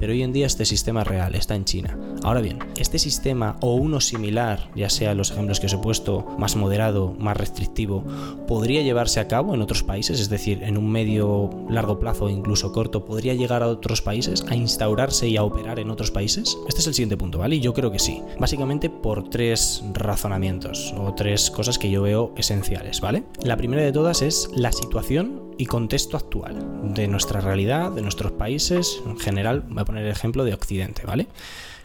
pero 0.00 0.12
hoy 0.12 0.22
en 0.22 0.32
día 0.32 0.46
este 0.46 0.64
sistema 0.64 1.02
es 1.02 1.06
real, 1.06 1.34
está 1.34 1.54
en 1.54 1.64
China. 1.64 1.98
Ahora 2.22 2.40
bien, 2.40 2.58
este 2.78 2.98
sistema 2.98 3.56
o 3.60 3.74
uno 3.74 4.00
similar, 4.00 4.70
ya 4.74 4.88
sea 4.88 5.14
los 5.14 5.30
ejemplos 5.30 5.60
que 5.60 5.66
os 5.66 5.74
he 5.74 5.78
puesto, 5.78 6.26
más 6.38 6.56
moderado, 6.56 7.14
más 7.18 7.36
restrictivo, 7.36 8.04
podría 8.46 8.82
llevarse 8.82 9.20
a 9.20 9.28
cabo 9.28 9.54
en 9.54 9.62
otros 9.62 9.82
países, 9.82 10.20
es 10.20 10.28
decir, 10.28 10.62
en 10.62 10.76
un 10.76 10.90
medio 10.90 11.50
largo 11.68 11.98
plazo, 11.98 12.28
incluso 12.28 12.72
corto, 12.72 13.04
podría 13.04 13.34
llegar 13.34 13.62
a 13.62 13.68
otros 13.68 14.02
países, 14.02 14.44
a 14.48 14.56
instaurarse 14.56 15.28
y 15.28 15.36
a 15.36 15.42
operar 15.42 15.78
en 15.78 15.90
otros 15.90 16.10
países. 16.10 16.56
Este 16.68 16.80
es 16.80 16.86
el 16.86 16.94
siguiente 16.94 17.16
punto, 17.16 17.38
¿vale? 17.38 17.56
Y 17.56 17.60
yo 17.60 17.74
creo 17.74 17.90
que 17.90 17.98
sí. 17.98 18.22
Básicamente 18.38 18.90
por 18.90 19.28
tres 19.28 19.82
razonamientos 19.92 20.94
o 20.98 21.14
tres 21.14 21.50
cosas 21.50 21.78
que 21.78 21.90
yo 21.90 22.02
veo 22.02 22.32
esenciales, 22.36 23.00
¿vale? 23.00 23.24
La 23.42 23.56
primera 23.56 23.82
de 23.82 23.92
todas 23.92 24.22
es 24.22 24.50
la 24.54 24.72
situación 24.72 25.43
y 25.58 25.66
contexto 25.66 26.16
actual 26.16 26.94
de 26.94 27.08
nuestra 27.08 27.40
realidad, 27.40 27.92
de 27.92 28.02
nuestros 28.02 28.32
países, 28.32 29.00
en 29.06 29.18
general, 29.18 29.64
voy 29.68 29.80
a 29.80 29.84
poner 29.84 30.04
el 30.04 30.10
ejemplo 30.10 30.44
de 30.44 30.54
Occidente, 30.54 31.02
¿vale? 31.06 31.28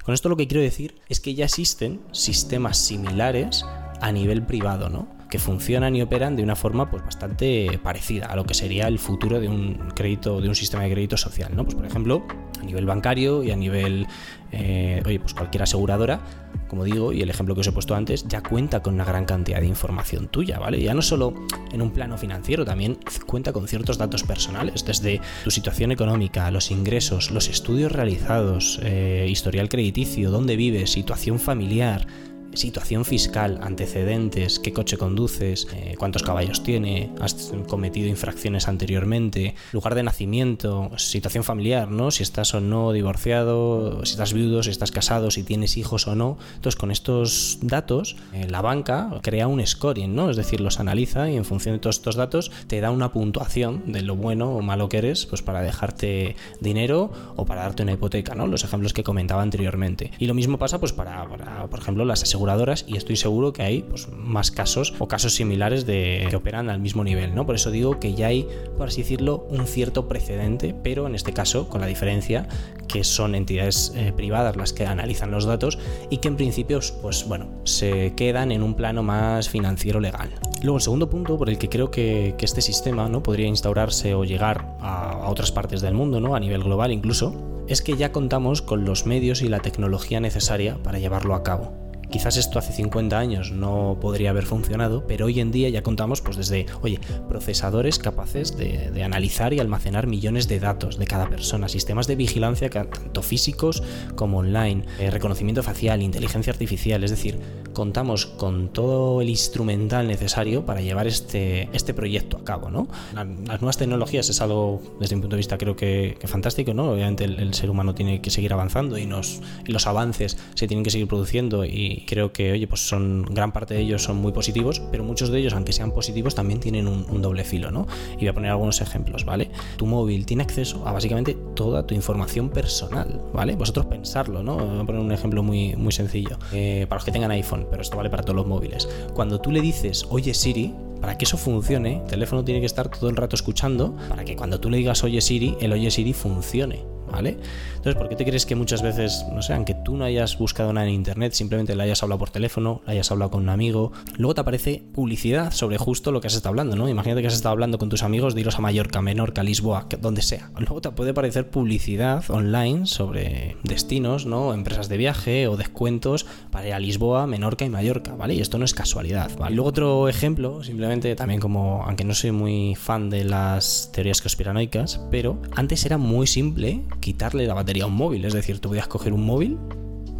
Con 0.03 0.13
esto 0.13 0.29
lo 0.29 0.37
que 0.37 0.47
quiero 0.47 0.63
decir 0.63 0.95
es 1.07 1.19
que 1.19 1.35
ya 1.35 1.45
existen 1.45 2.01
sistemas 2.11 2.77
similares 2.77 3.65
a 4.01 4.11
nivel 4.11 4.43
privado, 4.43 4.89
¿no? 4.89 5.19
que 5.29 5.39
funcionan 5.39 5.95
y 5.95 6.01
operan 6.01 6.35
de 6.35 6.43
una 6.43 6.55
forma 6.55 6.89
pues 6.89 7.03
bastante 7.03 7.79
parecida 7.83 8.25
a 8.25 8.35
lo 8.35 8.45
que 8.45 8.53
sería 8.53 8.87
el 8.87 8.97
futuro 8.97 9.39
de 9.39 9.47
un 9.47 9.75
crédito, 9.95 10.41
de 10.41 10.49
un 10.49 10.55
sistema 10.55 10.83
de 10.83 10.91
crédito 10.91 11.17
social, 11.17 11.55
¿no? 11.55 11.63
Pues 11.63 11.75
por 11.75 11.85
ejemplo, 11.85 12.25
a 12.59 12.63
nivel 12.63 12.85
bancario 12.85 13.43
y 13.43 13.51
a 13.51 13.55
nivel, 13.55 14.07
eh, 14.51 15.01
oye, 15.05 15.19
pues 15.19 15.33
cualquier 15.33 15.63
aseguradora, 15.63 16.19
como 16.67 16.83
digo, 16.83 17.13
y 17.13 17.21
el 17.21 17.29
ejemplo 17.29 17.55
que 17.55 17.61
os 17.61 17.67
he 17.67 17.71
puesto 17.71 17.95
antes, 17.95 18.27
ya 18.27 18.41
cuenta 18.41 18.81
con 18.81 18.93
una 18.93 19.05
gran 19.05 19.25
cantidad 19.25 19.59
de 19.59 19.67
información 19.67 20.27
tuya, 20.27 20.59
¿vale? 20.59 20.81
Ya 20.81 20.93
no 20.93 21.01
solo 21.01 21.33
en 21.71 21.81
un 21.81 21.91
plano 21.91 22.17
financiero, 22.17 22.65
también 22.65 22.97
cuenta 23.25 23.53
con 23.53 23.67
ciertos 23.67 23.97
datos 23.97 24.23
personales, 24.23 24.85
desde 24.85 25.21
tu 25.43 25.51
situación 25.51 25.91
económica, 25.91 26.49
los 26.51 26.71
ingresos, 26.71 27.31
los 27.31 27.47
estudios 27.49 27.91
realizados, 27.91 28.79
eh, 28.83 29.27
historial 29.29 29.69
crediticio, 29.69 30.31
dónde 30.31 30.55
vives, 30.55 30.91
situación 30.91 31.39
familiar, 31.39 32.07
situación 32.53 33.05
fiscal, 33.05 33.59
antecedentes, 33.61 34.59
qué 34.59 34.73
coche 34.73 34.97
conduces, 34.97 35.67
eh, 35.73 35.95
cuántos 35.97 36.23
caballos 36.23 36.63
tiene, 36.63 37.11
has 37.21 37.51
cometido 37.67 38.07
infracciones 38.07 38.67
anteriormente, 38.67 39.55
lugar 39.71 39.95
de 39.95 40.03
nacimiento, 40.03 40.91
situación 40.97 41.43
familiar, 41.43 41.89
¿no? 41.91 42.11
Si 42.11 42.23
estás 42.23 42.53
o 42.53 42.61
no 42.61 42.91
divorciado, 42.91 44.05
si 44.05 44.11
estás 44.11 44.33
viudo, 44.33 44.63
si 44.63 44.71
estás 44.71 44.91
casado, 44.91 45.31
si 45.31 45.43
tienes 45.43 45.77
hijos 45.77 46.07
o 46.07 46.15
no. 46.15 46.37
Entonces, 46.55 46.75
con 46.75 46.91
estos 46.91 47.59
datos, 47.61 48.15
eh, 48.33 48.47
la 48.49 48.61
banca 48.61 49.09
crea 49.21 49.47
un 49.47 49.65
scoring, 49.65 50.13
¿no? 50.13 50.29
Es 50.29 50.37
decir, 50.37 50.59
los 50.59 50.79
analiza 50.79 51.29
y 51.29 51.37
en 51.37 51.45
función 51.45 51.75
de 51.75 51.79
todos 51.79 51.97
estos 51.97 52.15
datos 52.15 52.51
te 52.67 52.81
da 52.81 52.91
una 52.91 53.11
puntuación 53.11 53.91
de 53.91 54.01
lo 54.01 54.15
bueno 54.15 54.51
o 54.51 54.61
malo 54.61 54.89
que 54.89 54.97
eres, 54.97 55.25
pues 55.25 55.41
para 55.41 55.61
dejarte 55.61 56.35
dinero 56.59 57.11
o 57.35 57.45
para 57.45 57.61
darte 57.61 57.83
una 57.83 57.93
hipoteca, 57.93 58.35
¿no? 58.35 58.47
Los 58.47 58.63
ejemplos 58.63 58.93
que 58.93 59.03
comentaba 59.03 59.41
anteriormente. 59.41 60.11
Y 60.19 60.27
lo 60.27 60.33
mismo 60.33 60.57
pasa, 60.57 60.79
pues, 60.79 60.93
para, 60.93 61.27
por 61.69 61.79
ejemplo, 61.79 62.05
las 62.05 62.23
aseguradoras 62.23 62.48
y 62.87 62.97
estoy 62.97 63.15
seguro 63.15 63.53
que 63.53 63.61
hay 63.61 63.83
pues, 63.83 64.07
más 64.11 64.49
casos 64.49 64.93
o 64.97 65.07
casos 65.07 65.35
similares 65.35 65.85
de 65.85 66.25
que 66.29 66.35
operan 66.35 66.69
al 66.69 66.79
mismo 66.79 67.03
nivel, 67.03 67.35
¿no? 67.35 67.45
Por 67.45 67.55
eso 67.55 67.69
digo 67.69 67.99
que 67.99 68.15
ya 68.15 68.27
hay, 68.27 68.47
por 68.75 68.87
así 68.87 69.01
decirlo, 69.03 69.45
un 69.49 69.67
cierto 69.67 70.07
precedente, 70.07 70.75
pero 70.83 71.05
en 71.05 71.13
este 71.13 71.31
caso 71.31 71.69
con 71.69 71.81
la 71.81 71.87
diferencia 71.87 72.47
que 72.87 73.03
son 73.03 73.35
entidades 73.35 73.93
eh, 73.95 74.13
privadas 74.15 74.55
las 74.55 74.73
que 74.73 74.87
analizan 74.87 75.29
los 75.29 75.45
datos 75.45 75.77
y 76.09 76.17
que 76.17 76.27
en 76.27 76.37
principio, 76.37 76.79
pues 77.03 77.27
bueno, 77.27 77.47
se 77.65 78.13
quedan 78.15 78.51
en 78.51 78.63
un 78.63 78.73
plano 78.73 79.03
más 79.03 79.47
financiero 79.47 79.99
legal. 79.99 80.29
Luego, 80.63 80.77
el 80.77 80.83
segundo 80.83 81.07
punto 81.07 81.37
por 81.37 81.49
el 81.49 81.59
que 81.59 81.69
creo 81.69 81.91
que, 81.91 82.35
este 82.39 82.61
sistema 82.61 83.07
¿no? 83.09 83.21
podría 83.21 83.45
instaurarse 83.45 84.15
o 84.15 84.23
llegar 84.23 84.75
a, 84.81 85.11
a 85.11 85.29
otras 85.29 85.51
partes 85.51 85.81
del 85.81 85.93
mundo, 85.93 86.19
¿no? 86.19 86.33
a 86.33 86.39
nivel 86.39 86.63
global 86.63 86.91
incluso, 86.91 87.35
es 87.67 87.83
que 87.83 87.95
ya 87.95 88.11
contamos 88.11 88.63
con 88.63 88.83
los 88.85 89.05
medios 89.05 89.43
y 89.43 89.49
la 89.49 89.59
tecnología 89.59 90.19
necesaria 90.19 90.81
para 90.81 90.97
llevarlo 90.97 91.35
a 91.35 91.43
cabo. 91.43 91.88
Quizás 92.09 92.37
esto 92.37 92.57
hace 92.57 92.73
50 92.73 93.17
años 93.17 93.51
no 93.51 93.97
podría 94.01 94.31
haber 94.31 94.45
funcionado, 94.45 95.05
pero 95.07 95.27
hoy 95.27 95.39
en 95.39 95.51
día 95.51 95.69
ya 95.69 95.83
contamos 95.83 96.21
pues 96.21 96.37
desde, 96.37 96.65
oye, 96.81 96.99
procesadores 97.27 97.99
capaces 97.99 98.57
de, 98.57 99.03
analizar 99.03 99.53
y 99.53 99.59
almacenar 99.59 100.07
millones 100.07 100.47
de 100.47 100.59
datos 100.59 100.97
de 100.97 101.05
cada 101.05 101.29
persona, 101.29 101.69
sistemas 101.69 102.07
de 102.07 102.15
vigilancia 102.15 102.69
tanto 102.69 103.21
físicos 103.21 103.83
como 104.15 104.39
online, 104.39 104.85
eh, 104.99 105.09
reconocimiento 105.09 105.63
facial, 105.63 106.01
inteligencia 106.01 106.51
artificial, 106.51 107.03
es 107.03 107.11
decir, 107.11 107.39
contamos 107.73 108.25
con 108.25 108.73
todo 108.73 109.21
el 109.21 109.29
instrumental 109.29 110.07
necesario 110.07 110.65
para 110.65 110.81
llevar 110.81 111.07
este, 111.07 111.69
este 111.73 111.93
proyecto 111.93 112.37
a 112.37 112.43
cabo, 112.43 112.69
¿no? 112.69 112.87
Las 113.13 113.61
nuevas 113.61 113.77
tecnologías 113.77 114.29
es 114.29 114.41
algo, 114.41 114.81
desde 114.99 115.15
mi 115.15 115.21
punto 115.21 115.35
de 115.35 115.39
vista, 115.39 115.57
creo 115.57 115.75
que, 115.75 116.17
fantástico, 116.25 116.73
¿no? 116.73 116.91
Obviamente 116.91 117.23
el, 117.25 117.53
ser 117.53 117.69
humano 117.69 117.95
tiene 117.95 118.21
que 118.21 118.29
seguir 118.29 118.53
avanzando 118.53 118.97
y, 118.97 119.05
nos, 119.05 119.41
y 119.65 119.71
los 119.71 119.87
avances 119.87 120.37
se 120.55 120.67
tienen 120.67 120.83
que 120.83 120.91
seguir 120.91 121.07
produciendo 121.07 121.65
y 121.65 121.98
creo 122.05 122.31
que, 122.31 122.51
oye, 122.51 122.67
pues 122.67 122.87
son 122.87 123.23
gran 123.23 123.51
parte 123.51 123.73
de 123.73 123.81
ellos 123.81 124.03
son 124.03 124.17
muy 124.17 124.31
positivos, 124.31 124.81
pero 124.91 125.03
muchos 125.03 125.29
de 125.29 125.39
ellos, 125.39 125.53
aunque 125.53 125.73
sean 125.73 125.91
positivos, 125.91 126.35
también 126.35 126.59
tienen 126.59 126.87
un, 126.87 127.21
doble 127.21 127.43
filo, 127.43 127.71
¿no? 127.71 127.85
Y 128.13 128.19
voy 128.19 128.27
a 128.29 128.33
poner 128.33 128.51
algunos 128.51 128.81
ejemplos, 128.81 129.25
¿vale? 129.25 129.51
Tu 129.77 129.85
móvil 129.85 130.25
tiene 130.25 130.43
acceso 130.43 130.87
a 130.87 130.93
básicamente 130.93 131.37
toda 131.55 131.85
tu 131.85 131.93
información 131.93 132.49
personal, 132.49 133.21
¿vale? 133.33 133.55
Vosotros 133.55 133.87
pensarlo, 133.87 134.41
¿no? 134.43 134.57
Voy 134.57 134.79
a 134.79 134.85
poner 134.85 135.01
un 135.01 135.11
ejemplo 135.11 135.43
muy, 135.43 135.75
muy 135.75 135.91
sencillo 135.91 136.37
eh, 136.53 136.85
para 136.87 136.97
los 136.99 137.05
que 137.05 137.11
tengan 137.11 137.31
iPhone, 137.31 137.67
pero 137.69 137.81
esto 137.81 137.97
vale 137.97 138.09
para 138.09 138.23
todos 138.23 138.35
los 138.35 138.47
móviles. 138.47 138.87
Cuando 139.13 139.41
tú 139.41 139.51
le 139.51 139.61
dices, 139.61 140.05
oye 140.09 140.33
Siri, 140.33 140.73
para 141.01 141.17
que 141.17 141.25
eso 141.25 141.37
funcione, 141.37 142.01
el 142.01 142.07
teléfono 142.07 142.43
tiene 142.43 142.59
que 142.59 142.65
estar 142.65 142.89
todo 142.89 143.09
el 143.09 143.15
rato 143.15 143.35
escuchando 143.35 143.95
para 144.09 144.25
que 144.25 144.35
cuando 144.35 144.59
tú 144.59 144.69
le 144.69 144.77
digas 144.77 145.03
oye 145.03 145.21
Siri, 145.21 145.55
el 145.61 145.73
oye 145.73 145.91
Siri 145.91 146.13
funcione. 146.13 146.98
¿Vale? 147.11 147.37
Entonces, 147.75 147.95
¿por 147.95 148.09
qué 148.09 148.15
te 148.15 148.25
crees 148.25 148.45
que 148.45 148.55
muchas 148.55 148.81
veces, 148.81 149.25
no 149.33 149.41
sé, 149.41 149.53
aunque 149.53 149.73
tú 149.73 149.95
no 149.95 150.05
hayas 150.05 150.37
buscado 150.37 150.73
nada 150.73 150.87
en 150.87 150.93
internet, 150.93 151.33
simplemente 151.33 151.75
le 151.75 151.83
hayas 151.83 152.03
hablado 152.03 152.19
por 152.19 152.29
teléfono, 152.29 152.81
le 152.85 152.93
hayas 152.93 153.11
hablado 153.11 153.31
con 153.31 153.43
un 153.43 153.49
amigo, 153.49 153.91
luego 154.17 154.35
te 154.35 154.41
aparece 154.41 154.83
publicidad 154.93 155.51
sobre 155.51 155.77
justo 155.77 156.11
lo 156.11 156.21
que 156.21 156.27
has 156.27 156.35
estado 156.35 156.49
hablando, 156.49 156.75
¿no? 156.75 156.89
Imagínate 156.89 157.21
que 157.21 157.27
has 157.27 157.33
estado 157.33 157.53
hablando 157.53 157.77
con 157.77 157.89
tus 157.89 158.03
amigos 158.03 158.35
de 158.35 158.41
iros 158.41 158.57
a 158.57 158.61
Mallorca, 158.61 159.01
Menorca, 159.01 159.43
Lisboa, 159.43 159.87
donde 160.01 160.21
sea. 160.21 160.51
Luego 160.57 160.81
te 160.81 160.91
puede 160.91 161.11
aparecer 161.11 161.49
publicidad 161.49 162.23
online 162.29 162.85
sobre 162.85 163.57
destinos, 163.63 164.25
¿no? 164.25 164.53
Empresas 164.53 164.89
de 164.89 164.97
viaje 164.97 165.47
o 165.47 165.57
descuentos 165.57 166.25
para 166.51 166.67
ir 166.67 166.73
a 166.73 166.79
Lisboa, 166.79 167.27
Menorca 167.27 167.65
y 167.65 167.69
Mallorca, 167.69 168.15
¿vale? 168.15 168.33
Y 168.33 168.41
esto 168.41 168.57
no 168.57 168.65
es 168.65 168.73
casualidad, 168.73 169.31
¿vale? 169.37 169.55
Luego 169.55 169.69
otro 169.69 170.09
ejemplo, 170.09 170.63
simplemente 170.63 171.15
también 171.15 171.39
como, 171.39 171.83
aunque 171.85 172.03
no 172.03 172.13
soy 172.13 172.31
muy 172.31 172.75
fan 172.75 173.09
de 173.09 173.23
las 173.23 173.91
teorías 173.93 174.21
conspiranoicas, 174.21 175.01
pero 175.11 175.41
antes 175.55 175.85
era 175.85 175.97
muy 175.97 176.27
simple 176.27 176.81
quitarle 176.99 177.45
la 177.47 177.53
batería 177.53 177.83
a 177.83 177.87
un 177.87 177.95
móvil. 177.95 178.25
Es 178.25 178.33
decir, 178.33 178.59
tú 178.59 178.69
podías 178.69 178.87
coger 178.87 179.13
un 179.13 179.25
móvil, 179.25 179.57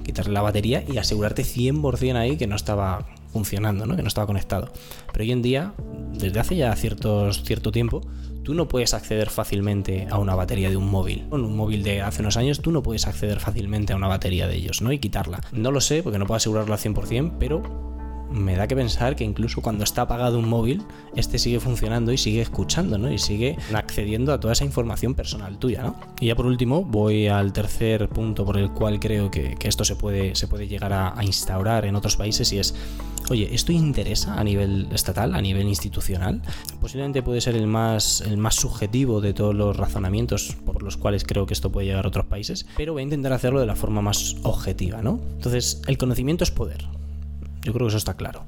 quitarle 0.03 0.33
la 0.33 0.41
batería 0.41 0.83
y 0.87 0.97
asegurarte 0.97 1.43
100% 1.43 2.15
ahí 2.15 2.37
que 2.37 2.47
no 2.47 2.55
estaba 2.55 3.05
funcionando, 3.31 3.85
¿no? 3.85 3.95
que 3.95 4.01
no 4.01 4.07
estaba 4.07 4.27
conectado. 4.27 4.71
Pero 5.11 5.23
hoy 5.23 5.31
en 5.31 5.41
día, 5.41 5.73
desde 6.13 6.39
hace 6.39 6.55
ya 6.55 6.75
ciertos, 6.75 7.43
cierto 7.43 7.71
tiempo, 7.71 8.01
tú 8.43 8.53
no 8.53 8.67
puedes 8.67 8.93
acceder 8.93 9.29
fácilmente 9.29 10.07
a 10.09 10.17
una 10.17 10.35
batería 10.35 10.69
de 10.69 10.77
un 10.77 10.89
móvil. 10.89 11.27
Con 11.29 11.45
un 11.45 11.55
móvil 11.55 11.83
de 11.83 12.01
hace 12.01 12.21
unos 12.21 12.37
años 12.37 12.61
tú 12.61 12.71
no 12.71 12.81
puedes 12.81 13.07
acceder 13.07 13.39
fácilmente 13.39 13.93
a 13.93 13.95
una 13.95 14.07
batería 14.07 14.47
de 14.47 14.55
ellos, 14.55 14.81
¿no? 14.81 14.91
Y 14.91 14.99
quitarla. 14.99 15.41
No 15.51 15.71
lo 15.71 15.81
sé 15.81 16.01
porque 16.01 16.17
no 16.17 16.25
puedo 16.25 16.37
asegurarlo 16.37 16.73
al 16.73 16.79
100%, 16.79 17.33
pero 17.39 17.88
me 18.31 18.55
da 18.55 18.67
que 18.67 18.75
pensar 18.75 19.15
que 19.15 19.23
incluso 19.23 19.61
cuando 19.61 19.83
está 19.83 20.03
apagado 20.03 20.39
un 20.39 20.47
móvil, 20.47 20.83
este 21.15 21.39
sigue 21.39 21.59
funcionando 21.59 22.11
y 22.11 22.17
sigue 22.17 22.41
escuchando, 22.41 22.97
¿no? 22.97 23.11
Y 23.11 23.17
sigue 23.17 23.57
accediendo 23.73 24.33
a 24.33 24.39
toda 24.39 24.53
esa 24.53 24.65
información 24.65 25.15
personal 25.15 25.57
tuya, 25.57 25.83
¿no? 25.83 25.95
Y 26.19 26.27
ya 26.27 26.35
por 26.35 26.45
último, 26.45 26.83
voy 26.83 27.27
al 27.27 27.53
tercer 27.53 28.09
punto 28.09 28.45
por 28.45 28.57
el 28.57 28.71
cual 28.71 28.99
creo 28.99 29.31
que, 29.31 29.57
esto 29.63 29.85
se 29.85 29.95
puede, 29.95 30.35
se 30.35 30.47
puede 30.47 30.67
llegar 30.67 30.93
a, 30.93 31.13
instaurar 31.21 31.85
en 31.85 31.95
otros 31.95 32.17
países 32.17 32.51
y 32.53 32.59
es, 32.59 32.73
oye, 33.29 33.53
¿esto 33.53 33.71
interesa 33.71 34.39
a 34.39 34.43
nivel 34.43 34.87
estatal, 34.91 35.35
a 35.35 35.41
nivel 35.41 35.67
institucional? 35.67 36.41
Posiblemente 36.81 37.21
puede 37.21 37.41
ser 37.41 37.55
el 37.55 37.67
más, 37.67 38.21
el 38.21 38.37
más 38.37 38.55
subjetivo 38.55 39.21
de 39.21 39.33
todos 39.33 39.53
los 39.53 39.77
razonamientos 39.77 40.55
por 40.65 40.81
los 40.81 40.97
cuales 40.97 41.23
creo 41.23 41.45
que 41.45 41.53
esto 41.53 41.71
puede 41.71 41.87
llegar 41.87 42.05
a 42.05 42.07
otros 42.07 42.25
países, 42.25 42.65
pero 42.77 42.93
voy 42.93 43.01
a 43.01 43.03
intentar 43.03 43.33
hacerlo 43.33 43.59
de 43.59 43.67
la 43.67 43.75
forma 43.75 44.01
más 44.01 44.37
objetiva, 44.43 45.01
¿no? 45.01 45.19
Entonces, 45.35 45.81
el 45.87 45.97
conocimiento 45.97 46.43
es 46.43 46.51
poder. 46.51 46.98
Yo 47.61 47.73
creo 47.73 47.87
que 47.87 47.89
eso 47.89 47.97
está 47.97 48.15
claro. 48.15 48.45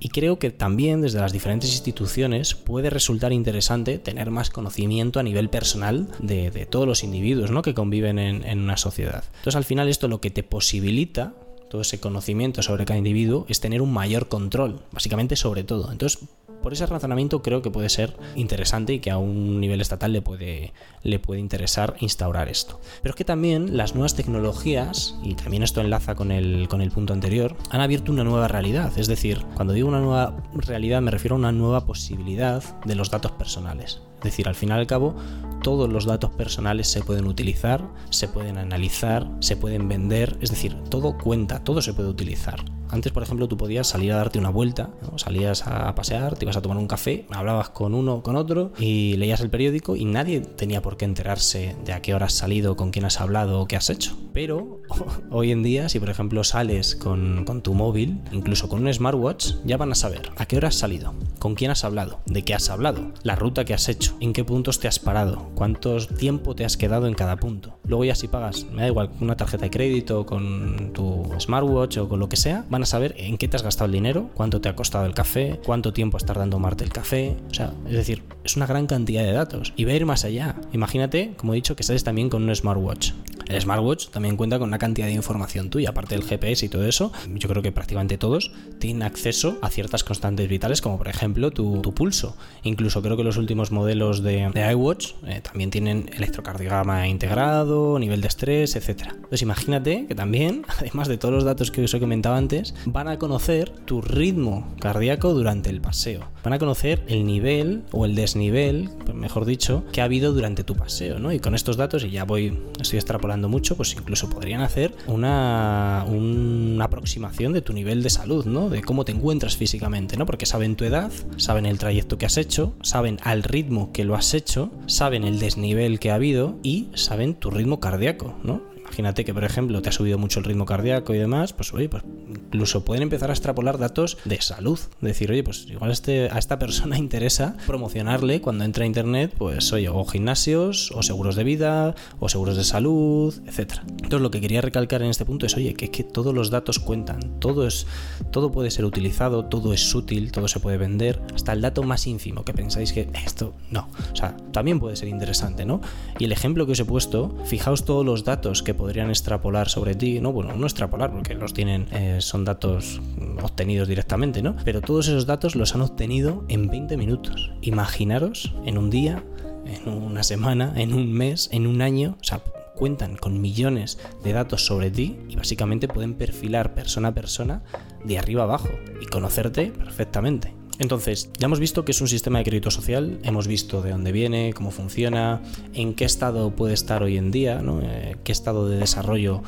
Y 0.00 0.10
creo 0.10 0.38
que 0.38 0.50
también 0.50 1.00
desde 1.00 1.18
las 1.18 1.32
diferentes 1.32 1.72
instituciones 1.72 2.54
puede 2.54 2.88
resultar 2.88 3.32
interesante 3.32 3.98
tener 3.98 4.30
más 4.30 4.48
conocimiento 4.50 5.18
a 5.18 5.24
nivel 5.24 5.50
personal 5.50 6.08
de, 6.20 6.50
todos 6.70 6.86
los 6.86 7.02
individuos 7.02 7.50
¿no? 7.50 7.62
que 7.62 7.74
conviven 7.74 8.18
en, 8.18 8.44
en, 8.44 8.60
una 8.60 8.76
sociedad. 8.76 9.24
Entonces 9.38 9.56
al 9.56 9.64
final 9.64 9.88
esto 9.88 10.06
lo 10.06 10.20
que 10.20 10.30
te 10.30 10.44
posibilita, 10.44 11.34
todo 11.68 11.80
ese 11.80 11.98
conocimiento 11.98 12.62
sobre 12.62 12.84
cada 12.84 12.98
individuo, 12.98 13.44
es 13.48 13.60
tener 13.60 13.82
un 13.82 13.92
mayor 13.92 14.28
control, 14.28 14.82
básicamente 14.92 15.34
sobre 15.34 15.64
todo. 15.64 15.90
Entonces 15.90 16.20
por 16.62 16.72
ese 16.72 16.86
razonamiento 16.86 17.42
creo 17.42 17.62
que 17.62 17.70
puede 17.70 17.88
ser 17.88 18.16
interesante 18.34 18.94
y 18.94 18.98
que 19.00 19.10
a 19.10 19.18
un 19.18 19.60
nivel 19.60 19.80
estatal 19.80 20.12
le 20.12 20.22
puede, 20.22 20.72
le 21.02 21.18
puede 21.18 21.40
interesar 21.40 21.96
instaurar 22.00 22.48
esto. 22.48 22.80
Pero 23.02 23.12
es 23.12 23.16
que 23.16 23.24
también 23.24 23.76
las 23.76 23.94
nuevas 23.94 24.14
tecnologías, 24.14 25.16
y 25.22 25.34
también 25.34 25.62
esto 25.62 25.80
enlaza 25.80 26.14
con 26.14 26.30
el, 26.30 26.68
con 26.68 26.80
el 26.80 26.90
punto 26.90 27.12
anterior, 27.12 27.56
han 27.70 27.80
abierto 27.80 28.12
una 28.12 28.24
nueva 28.24 28.48
realidad. 28.48 28.96
Es 28.96 29.06
decir, 29.06 29.44
cuando 29.54 29.72
digo 29.72 29.88
una 29.88 30.00
nueva 30.00 30.36
realidad 30.54 31.02
me 31.02 31.10
refiero 31.10 31.36
a 31.36 31.38
una 31.38 31.52
nueva 31.52 31.86
posibilidad 31.86 32.62
de 32.84 32.94
los 32.94 33.10
datos 33.10 33.32
personales. 33.32 34.00
Es 34.18 34.24
decir, 34.24 34.48
al 34.48 34.54
final 34.54 34.78
y 34.78 34.80
al 34.80 34.86
cabo, 34.86 35.14
todos 35.62 35.88
los 35.88 36.04
datos 36.04 36.30
personales 36.30 36.88
se 36.88 37.02
pueden 37.02 37.26
utilizar, 37.26 37.88
se 38.10 38.26
pueden 38.26 38.58
analizar, 38.58 39.28
se 39.40 39.56
pueden 39.56 39.88
vender, 39.88 40.36
es 40.40 40.50
decir, 40.50 40.74
todo 40.90 41.16
cuenta, 41.16 41.62
todo 41.62 41.82
se 41.82 41.94
puede 41.94 42.08
utilizar. 42.08 42.64
Antes, 42.90 43.12
por 43.12 43.22
ejemplo, 43.22 43.48
tú 43.48 43.56
podías 43.56 43.86
salir 43.86 44.12
a 44.12 44.16
darte 44.16 44.38
una 44.38 44.50
vuelta, 44.50 44.90
salías 45.16 45.66
a 45.66 45.94
pasear, 45.94 46.36
te 46.36 46.44
ibas 46.44 46.56
a 46.56 46.62
tomar 46.62 46.78
un 46.78 46.86
café, 46.86 47.26
hablabas 47.30 47.70
con 47.70 47.94
uno 47.94 48.22
con 48.22 48.36
otro 48.36 48.72
y 48.78 49.16
leías 49.16 49.40
el 49.40 49.50
periódico 49.50 49.96
y 49.96 50.04
nadie 50.04 50.40
tenía 50.40 50.82
por 50.82 50.96
qué 50.96 51.04
enterarse 51.04 51.76
de 51.84 51.92
a 51.92 52.02
qué 52.02 52.14
hora 52.14 52.26
has 52.26 52.34
salido, 52.34 52.76
con 52.76 52.90
quién 52.90 53.04
has 53.04 53.20
hablado 53.20 53.60
o 53.60 53.66
qué 53.66 53.76
has 53.76 53.90
hecho. 53.90 54.16
Pero 54.32 54.80
hoy 55.30 55.52
en 55.52 55.62
día, 55.62 55.88
si 55.88 56.00
por 56.00 56.10
ejemplo 56.10 56.44
sales 56.44 56.96
con, 56.96 57.44
con 57.44 57.62
tu 57.62 57.74
móvil, 57.74 58.20
incluso 58.32 58.68
con 58.68 58.86
un 58.86 58.92
smartwatch, 58.92 59.54
ya 59.64 59.76
van 59.76 59.92
a 59.92 59.94
saber 59.94 60.30
a 60.36 60.46
qué 60.46 60.56
hora 60.56 60.68
has 60.68 60.76
salido, 60.76 61.14
con 61.38 61.54
quién 61.54 61.70
has 61.70 61.84
hablado, 61.84 62.20
de 62.26 62.42
qué 62.42 62.54
has 62.54 62.70
hablado, 62.70 63.12
la 63.22 63.36
ruta 63.36 63.64
que 63.64 63.74
has 63.74 63.88
hecho, 63.88 64.16
en 64.20 64.32
qué 64.32 64.44
puntos 64.44 64.80
te 64.80 64.88
has 64.88 64.98
parado, 64.98 65.50
cuánto 65.54 65.98
tiempo 66.06 66.54
te 66.54 66.64
has 66.64 66.76
quedado 66.76 67.06
en 67.06 67.14
cada 67.14 67.36
punto. 67.36 67.77
Luego 67.88 68.04
ya 68.04 68.14
si 68.14 68.28
pagas, 68.28 68.66
me 68.72 68.82
da 68.82 68.88
igual, 68.88 69.10
una 69.20 69.36
tarjeta 69.36 69.64
de 69.64 69.70
crédito, 69.70 70.26
con 70.26 70.92
tu 70.92 71.24
smartwatch 71.38 71.98
o 71.98 72.08
con 72.08 72.20
lo 72.20 72.28
que 72.28 72.36
sea, 72.36 72.64
van 72.68 72.82
a 72.82 72.86
saber 72.86 73.14
en 73.18 73.38
qué 73.38 73.48
te 73.48 73.56
has 73.56 73.62
gastado 73.62 73.86
el 73.86 73.92
dinero, 73.92 74.30
cuánto 74.34 74.60
te 74.60 74.68
ha 74.68 74.76
costado 74.76 75.06
el 75.06 75.14
café, 75.14 75.60
cuánto 75.64 75.92
tiempo 75.92 76.16
has 76.16 76.24
tardando 76.24 76.48
en 76.48 76.50
tomarte 76.50 76.84
el 76.84 76.92
café. 76.92 77.36
O 77.50 77.54
sea, 77.54 77.72
es 77.86 77.92
decir, 77.92 78.22
es 78.44 78.56
una 78.56 78.66
gran 78.66 78.86
cantidad 78.86 79.22
de 79.22 79.32
datos. 79.32 79.72
Y 79.76 79.84
va 79.84 79.92
a 79.92 79.94
ir 79.94 80.06
más 80.06 80.24
allá. 80.24 80.56
Imagínate, 80.72 81.34
como 81.36 81.52
he 81.52 81.56
dicho, 81.56 81.76
que 81.76 81.82
sales 81.82 82.04
también 82.04 82.28
con 82.28 82.42
un 82.42 82.54
smartwatch. 82.54 83.12
El 83.48 83.60
smartwatch 83.60 84.08
también 84.08 84.36
cuenta 84.36 84.58
con 84.58 84.68
una 84.68 84.78
cantidad 84.78 85.06
de 85.06 85.14
información 85.14 85.70
tuya, 85.70 85.90
aparte 85.90 86.14
del 86.14 86.24
GPS 86.24 86.66
y 86.66 86.68
todo 86.68 86.86
eso. 86.86 87.12
Yo 87.34 87.48
creo 87.48 87.62
que 87.62 87.72
prácticamente 87.72 88.18
todos 88.18 88.52
tienen 88.78 89.02
acceso 89.02 89.58
a 89.62 89.70
ciertas 89.70 90.04
constantes 90.04 90.48
vitales, 90.48 90.82
como 90.82 90.98
por 90.98 91.08
ejemplo 91.08 91.50
tu, 91.50 91.80
pulso. 91.94 92.36
Incluso 92.62 93.00
creo 93.02 93.16
que 93.16 93.24
los 93.24 93.38
últimos 93.38 93.72
modelos 93.72 94.22
de, 94.22 94.50
iWatch 94.72 95.12
eh, 95.26 95.40
también 95.40 95.70
tienen 95.70 96.10
electrocardiograma 96.14 97.08
integrado, 97.08 97.77
nivel 97.98 98.20
de 98.20 98.28
estrés, 98.28 98.76
etc. 98.76 99.08
Entonces 99.14 99.42
imagínate 99.42 100.06
que 100.06 100.14
también, 100.14 100.64
además 100.78 101.08
de 101.08 101.18
todos 101.18 101.34
los 101.34 101.44
datos 101.44 101.70
que 101.70 101.82
os 101.82 101.94
he 101.94 102.00
comentado 102.00 102.34
antes, 102.34 102.74
van 102.86 103.08
a 103.08 103.18
conocer 103.18 103.70
tu 103.70 104.00
ritmo 104.00 104.66
cardíaco 104.80 105.32
durante 105.32 105.70
el 105.70 105.80
paseo. 105.80 106.20
Van 106.48 106.54
a 106.54 106.58
conocer 106.58 107.02
el 107.08 107.26
nivel 107.26 107.82
o 107.92 108.06
el 108.06 108.14
desnivel, 108.14 108.88
mejor 109.12 109.44
dicho, 109.44 109.84
que 109.92 110.00
ha 110.00 110.04
habido 110.04 110.32
durante 110.32 110.64
tu 110.64 110.74
paseo, 110.74 111.18
¿no? 111.18 111.30
Y 111.30 111.40
con 111.40 111.54
estos 111.54 111.76
datos, 111.76 112.04
y 112.04 112.10
ya 112.10 112.24
voy, 112.24 112.58
estoy 112.80 112.98
extrapolando 112.98 113.50
mucho, 113.50 113.76
pues 113.76 113.92
incluso 113.92 114.30
podrían 114.30 114.62
hacer 114.62 114.94
una, 115.06 116.06
una 116.08 116.86
aproximación 116.86 117.52
de 117.52 117.60
tu 117.60 117.74
nivel 117.74 118.02
de 118.02 118.08
salud, 118.08 118.46
¿no? 118.46 118.70
De 118.70 118.80
cómo 118.80 119.04
te 119.04 119.12
encuentras 119.12 119.58
físicamente, 119.58 120.16
¿no? 120.16 120.24
Porque 120.24 120.46
saben 120.46 120.74
tu 120.74 120.86
edad, 120.86 121.12
saben 121.36 121.66
el 121.66 121.78
trayecto 121.78 122.16
que 122.16 122.24
has 122.24 122.38
hecho, 122.38 122.72
saben 122.80 123.18
al 123.24 123.42
ritmo 123.42 123.92
que 123.92 124.04
lo 124.06 124.14
has 124.14 124.32
hecho, 124.32 124.70
saben 124.86 125.24
el 125.24 125.40
desnivel 125.40 125.98
que 125.98 126.10
ha 126.10 126.14
habido 126.14 126.56
y 126.62 126.88
saben 126.94 127.34
tu 127.34 127.50
ritmo 127.50 127.78
cardíaco, 127.78 128.38
¿no? 128.42 128.62
Imagínate 128.88 129.24
que, 129.24 129.34
por 129.34 129.44
ejemplo, 129.44 129.82
te 129.82 129.90
ha 129.90 129.92
subido 129.92 130.18
mucho 130.18 130.40
el 130.40 130.44
ritmo 130.44 130.64
cardíaco 130.64 131.14
y 131.14 131.18
demás, 131.18 131.52
pues 131.52 131.72
oye, 131.74 131.88
pues 131.88 132.02
incluso 132.28 132.84
pueden 132.84 133.02
empezar 133.02 133.30
a 133.30 133.32
extrapolar 133.32 133.78
datos 133.78 134.16
de 134.24 134.40
salud. 134.40 134.78
Decir, 135.00 135.30
oye, 135.30 135.44
pues 135.44 135.66
igual 135.68 135.90
este, 135.90 136.30
a 136.30 136.38
esta 136.38 136.58
persona 136.58 136.98
interesa 136.98 137.56
promocionarle 137.66 138.40
cuando 138.40 138.64
entra 138.64 138.84
a 138.84 138.86
internet, 138.86 139.34
pues 139.36 139.72
oye, 139.72 139.88
o 139.88 140.04
gimnasios, 140.04 140.90
o 140.92 141.02
seguros 141.02 141.36
de 141.36 141.44
vida, 141.44 141.94
o 142.18 142.28
seguros 142.28 142.56
de 142.56 142.64
salud, 142.64 143.34
etcétera. 143.46 143.84
Entonces 143.88 144.20
lo 144.20 144.30
que 144.30 144.40
quería 144.40 144.62
recalcar 144.62 145.02
en 145.02 145.10
este 145.10 145.24
punto 145.24 145.46
es, 145.46 145.54
oye, 145.56 145.74
que 145.74 145.86
es 145.86 145.90
que 145.90 146.04
todos 146.04 146.34
los 146.34 146.50
datos 146.50 146.78
cuentan, 146.78 147.38
todo 147.40 147.66
es, 147.66 147.86
todo 148.30 148.50
puede 148.50 148.70
ser 148.70 148.84
utilizado, 148.84 149.44
todo 149.44 149.72
es 149.72 149.94
útil, 149.94 150.32
todo 150.32 150.48
se 150.48 150.60
puede 150.60 150.78
vender, 150.78 151.20
hasta 151.34 151.52
el 151.52 151.60
dato 151.60 151.82
más 151.82 152.06
ínfimo 152.06 152.44
que 152.44 152.54
pensáis 152.54 152.92
que 152.92 153.08
esto 153.24 153.54
no. 153.70 153.88
O 154.12 154.16
sea, 154.16 154.36
también 154.52 154.80
puede 154.80 154.96
ser 154.96 155.08
interesante, 155.08 155.64
¿no? 155.64 155.80
Y 156.18 156.24
el 156.24 156.32
ejemplo 156.32 156.66
que 156.66 156.72
os 156.72 156.80
he 156.80 156.84
puesto, 156.84 157.36
fijaos 157.44 157.84
todos 157.84 158.04
los 158.04 158.24
datos 158.24 158.62
que 158.62 158.74
podrían 158.78 159.10
extrapolar 159.10 159.68
sobre 159.68 159.94
ti, 159.94 160.20
¿no? 160.20 160.32
Bueno, 160.32 160.54
no 160.54 160.66
extrapolar 160.66 161.12
porque 161.12 161.34
los 161.34 161.52
tienen, 161.52 161.88
eh, 161.92 162.18
son 162.20 162.44
datos 162.44 163.02
obtenidos 163.42 163.88
directamente, 163.88 164.40
¿no? 164.40 164.56
Pero 164.64 164.80
todos 164.80 165.08
esos 165.08 165.26
datos 165.26 165.56
los 165.56 165.74
han 165.74 165.82
obtenido 165.82 166.44
en 166.48 166.68
20 166.68 166.96
minutos. 166.96 167.50
Imaginaros 167.60 168.54
en 168.64 168.78
un 168.78 168.88
día, 168.88 169.24
en 169.66 169.92
una 169.92 170.22
semana, 170.22 170.72
en 170.76 170.94
un 170.94 171.12
mes, 171.12 171.50
en 171.52 171.66
un 171.66 171.82
año, 171.82 172.16
o 172.20 172.24
sea, 172.24 172.40
cuentan 172.74 173.16
con 173.16 173.40
millones 173.40 173.98
de 174.22 174.32
datos 174.32 174.64
sobre 174.64 174.90
ti 174.90 175.18
y 175.28 175.34
básicamente 175.34 175.88
pueden 175.88 176.14
perfilar 176.14 176.74
persona 176.74 177.08
a 177.08 177.14
persona 177.14 177.62
de 178.04 178.18
arriba 178.18 178.44
abajo 178.44 178.68
y 179.02 179.06
conocerte 179.06 179.72
perfectamente. 179.72 180.57
Entonces, 180.78 181.30
ya 181.38 181.46
hemos 181.46 181.58
visto 181.58 181.84
que 181.84 181.92
es 181.92 182.00
un 182.00 182.08
sistema 182.08 182.38
de 182.38 182.44
crédito 182.44 182.70
social, 182.70 183.18
hemos 183.24 183.48
visto 183.48 183.82
de 183.82 183.90
dónde 183.90 184.12
viene, 184.12 184.52
cómo 184.54 184.70
funciona, 184.70 185.42
en 185.74 185.94
qué 185.94 186.04
estado 186.04 186.50
puede 186.50 186.74
estar 186.74 187.02
hoy 187.02 187.16
en 187.16 187.30
día, 187.30 187.60
eh, 187.82 188.16
qué 188.22 188.32
estado 188.32 188.68
de 188.68 188.78
desarrollo 188.78 189.42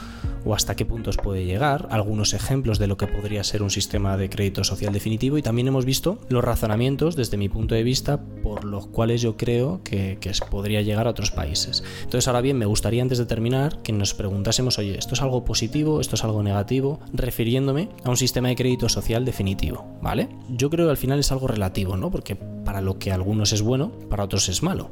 o 0.45 0.55
hasta 0.55 0.77
qué 0.77 0.85
puntos 0.85 1.17
puede 1.17 1.45
llegar, 1.45 1.89
algunos 1.91 2.35
ejemplos 2.35 2.79
de 2.79 2.87
lo 2.87 2.97
que 2.97 3.07
podría 3.07 3.45
ser 3.45 3.63
un 3.63 3.71
sistema 3.71 4.17
de 4.17 4.31
crédito 4.31 4.65
social 4.65 4.93
definitivo 4.93 5.39
y 5.39 5.43
también 5.43 5.69
hemos 5.69 5.85
visto 5.85 6.19
los 6.29 6.45
razonamientos 6.45 7.17
desde 7.17 7.37
mi 7.37 7.49
punto 7.49 7.75
de 7.75 7.83
vista 7.83 8.21
por 8.43 8.65
los 8.65 8.87
cuales 8.87 9.23
yo 9.23 9.37
creo 9.37 9.83
que, 9.85 10.19
podría 10.51 10.81
llegar 10.81 11.07
a 11.07 11.11
otros 11.11 11.31
países. 11.31 11.83
Entonces, 12.03 12.27
ahora 12.29 12.41
bien, 12.41 12.57
me 12.57 12.65
gustaría 12.65 13.03
antes 13.03 13.19
de 13.19 13.27
terminar 13.27 13.83
que 13.83 13.93
nos 13.93 14.15
preguntásemos, 14.15 14.79
oye, 14.79 14.99
¿esto 14.99 15.15
es 15.15 15.23
algo 15.23 15.45
positivo? 15.45 16.01
¿Esto 16.01 16.15
es 16.15 16.25
algo 16.25 16.43
negativo? 16.43 17.01
Refiriéndome 17.13 17.89
a 18.05 18.11
un 18.11 18.17
sistema 18.17 18.49
de 18.49 18.57
crédito 18.57 18.89
social 18.89 19.25
definitivo, 19.25 19.85
¿vale? 20.01 20.29
Yo 20.49 20.71
creo 20.71 20.87
que 20.87 20.93
al 20.93 20.97
final 20.97 21.19
es 21.19 21.31
algo 21.33 21.47
relativo, 21.47 21.97
¿no? 21.97 22.11
Porque 22.11 22.37
para 22.37 22.81
lo 22.81 22.99
que 22.99 23.13
algunos 23.13 23.53
es 23.53 23.63
bueno, 23.63 23.93
para 24.09 24.25
otros 24.25 24.49
es 24.49 24.63
malo. 24.63 24.91